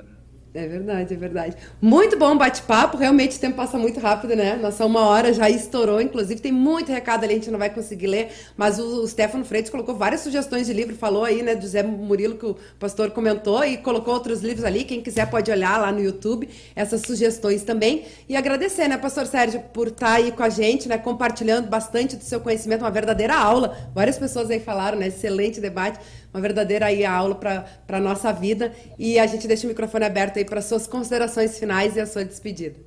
[0.55, 1.57] É verdade, é verdade.
[1.81, 4.55] Muito bom bate-papo, realmente o tempo passa muito rápido, né?
[4.55, 8.05] Nossa uma hora já estourou, inclusive tem muito recado ali, a gente não vai conseguir
[8.05, 11.81] ler, mas o Stefano Freitas colocou várias sugestões de livro, falou aí, né, do José
[11.81, 15.91] Murilo, que o pastor comentou, e colocou outros livros ali, quem quiser pode olhar lá
[15.91, 18.05] no YouTube, essas sugestões também.
[18.29, 22.23] E agradecer, né, pastor Sérgio, por estar aí com a gente, né, compartilhando bastante do
[22.23, 23.75] seu conhecimento, uma verdadeira aula.
[23.95, 25.99] Várias pessoas aí falaram, né, excelente debate
[26.33, 28.73] uma verdadeira aí aula para a nossa vida.
[28.97, 32.25] E a gente deixa o microfone aberto aí para suas considerações finais e a sua
[32.25, 32.79] despedida.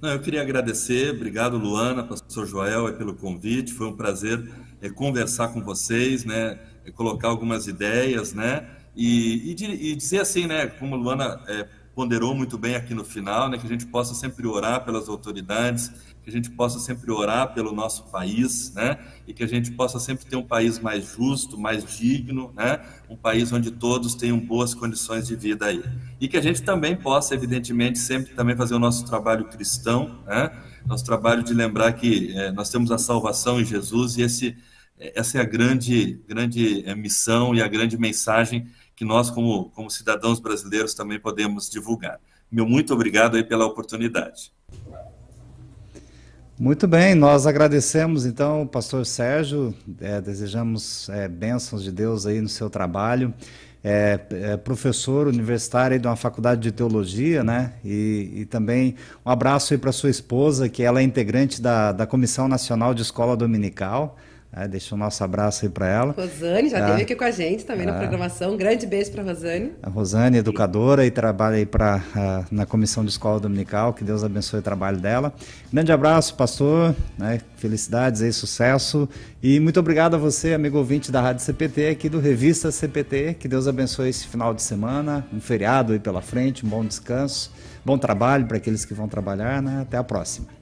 [0.00, 4.48] Não, eu queria agradecer, obrigado Luana, pastor Joel, pelo convite, foi um prazer
[4.80, 8.64] é, conversar com vocês, né, é, colocar algumas ideias, né,
[8.94, 11.66] e, e, e, dizer assim, né, como Luana é,
[11.96, 15.90] ponderou muito bem aqui no final, né, que a gente possa sempre orar pelas autoridades,
[16.28, 18.98] que a gente possa sempre orar pelo nosso país, né?
[19.26, 22.80] E que a gente possa sempre ter um país mais justo, mais digno, né?
[23.08, 25.82] Um país onde todos tenham boas condições de vida aí.
[26.20, 30.50] E que a gente também possa, evidentemente, sempre também fazer o nosso trabalho cristão, né?
[30.86, 34.56] Nosso trabalho de lembrar que é, nós temos a salvação em Jesus e esse,
[34.98, 39.90] essa é a grande, grande é, missão e a grande mensagem que nós, como, como
[39.90, 42.20] cidadãos brasileiros, também podemos divulgar.
[42.50, 44.57] Meu muito obrigado aí pela oportunidade.
[46.60, 52.48] Muito bem, nós agradecemos então, pastor Sérgio, é, desejamos é, bênçãos de Deus aí no
[52.48, 53.32] seu trabalho.
[53.84, 57.74] É, é, professor universitário de uma faculdade de teologia, né?
[57.84, 62.08] E, e também um abraço aí para sua esposa, que ela é integrante da, da
[62.08, 64.16] Comissão Nacional de Escola Dominical.
[64.50, 66.14] É, deixa o nosso abraço aí para ela.
[66.16, 67.02] Rosane já esteve é.
[67.02, 67.90] aqui com a gente também é.
[67.90, 68.54] na programação.
[68.54, 69.72] Um grande beijo para Rosane.
[69.82, 73.92] A Rosane, educadora e trabalha aí pra, uh, na Comissão de Escola Dominical.
[73.92, 75.34] Que Deus abençoe o trabalho dela.
[75.70, 76.96] Grande abraço, pastor.
[77.18, 77.40] Né?
[77.56, 79.06] Felicidades aí, sucesso.
[79.42, 83.34] E muito obrigado a você, amigo ouvinte da Rádio CPT, aqui do Revista CPT.
[83.38, 87.52] Que Deus abençoe esse final de semana, um feriado aí pela frente, um bom descanso,
[87.84, 89.62] bom trabalho para aqueles que vão trabalhar.
[89.62, 89.82] Né?
[89.82, 90.57] Até a próxima.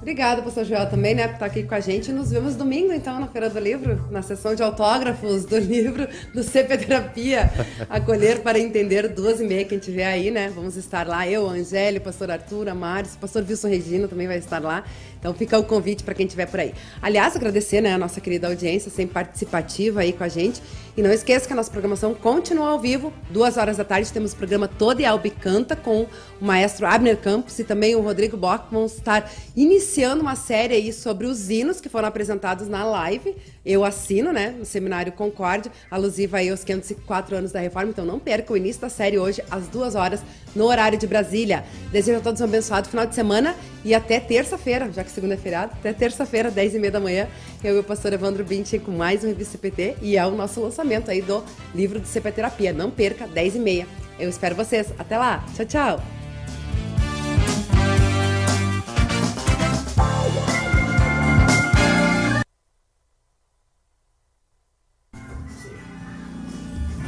[0.00, 2.10] Obrigada, pastor Joel, também, né, por estar aqui com a gente.
[2.10, 6.42] Nos vemos domingo, então, na Feira do Livro, na sessão de autógrafos do livro do
[6.42, 7.50] CP Terapia,
[7.88, 10.50] Acolher para Entender, duas e meia, que a gente vê aí, né?
[10.54, 14.38] Vamos estar lá, eu, a Angélia, o pastor Arthur, Márcio, pastor Wilson Regino também vai
[14.38, 14.84] estar lá.
[15.20, 16.74] Então fica o convite para quem estiver por aí.
[17.00, 20.60] Aliás, agradecer né, a nossa querida audiência, sempre participativa aí com a gente.
[20.96, 23.12] E não esqueça que a nossa programação continua ao vivo.
[23.30, 26.06] Duas horas da tarde temos o programa Todo e Albi Canta com
[26.40, 28.66] o maestro Abner Campos e também o Rodrigo Bock.
[28.72, 33.36] Vamos estar iniciando uma série aí sobre os hinos que foram apresentados na live.
[33.64, 37.90] Eu assino, né, no Seminário Concórdia, alusiva aí aos 504 anos da reforma.
[37.90, 40.22] Então não perca o início da série hoje, às duas horas,
[40.54, 41.64] no horário de Brasília.
[41.92, 43.54] Desejo a todos um abençoado final de semana
[43.84, 47.28] e até terça-feira, já que segunda é feriado, até terça-feira, 10 e meia da manhã,
[47.62, 50.60] eu e o pastor Evandro Binti com mais um Revista CPT e é o nosso
[50.60, 51.44] lançamento aí do
[51.74, 52.72] livro de CP Terapia.
[52.72, 53.86] Não perca, 10 e meia.
[54.18, 54.92] Eu espero vocês.
[54.98, 55.44] Até lá.
[55.56, 56.19] Tchau, tchau.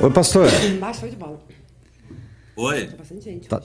[0.01, 0.49] Oi, pastor.
[0.81, 1.41] Baixo, de bola.
[2.57, 2.87] Oi.
[2.87, 3.49] Tá bastante gente.
[3.49, 3.63] Tá,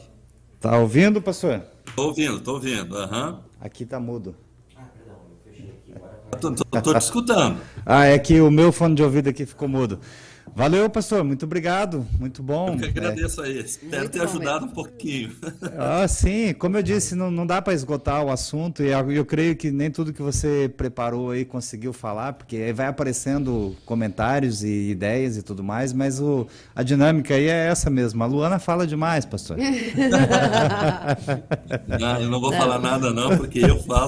[0.60, 1.62] tá ouvindo, pastor?
[1.96, 2.96] Tô ouvindo, tô ouvindo.
[2.96, 3.40] Uhum.
[3.60, 4.36] Aqui tá mudo.
[6.40, 7.60] Tô, tô, tô te escutando.
[7.86, 10.00] ah, é que o meu fone de ouvido aqui ficou mudo.
[10.58, 11.24] Valeu, pastor.
[11.24, 12.04] Muito obrigado.
[12.20, 12.70] Muito bom.
[12.70, 13.46] Eu que agradeço é.
[13.46, 13.60] aí.
[13.60, 14.72] Espero Muito ter ajudado mesmo.
[14.72, 15.32] um pouquinho.
[15.80, 16.54] Ah, sim.
[16.54, 19.92] Como eu disse, não, não dá para esgotar o assunto e eu, creio que nem
[19.92, 25.44] tudo que você preparou aí conseguiu falar, porque aí vai aparecendo comentários e ideias e
[25.44, 28.24] tudo mais, mas o, a dinâmica aí é essa mesmo.
[28.24, 29.58] A Luana fala demais, pastor.
[31.88, 34.06] não, eu não vou falar nada não, porque eu falo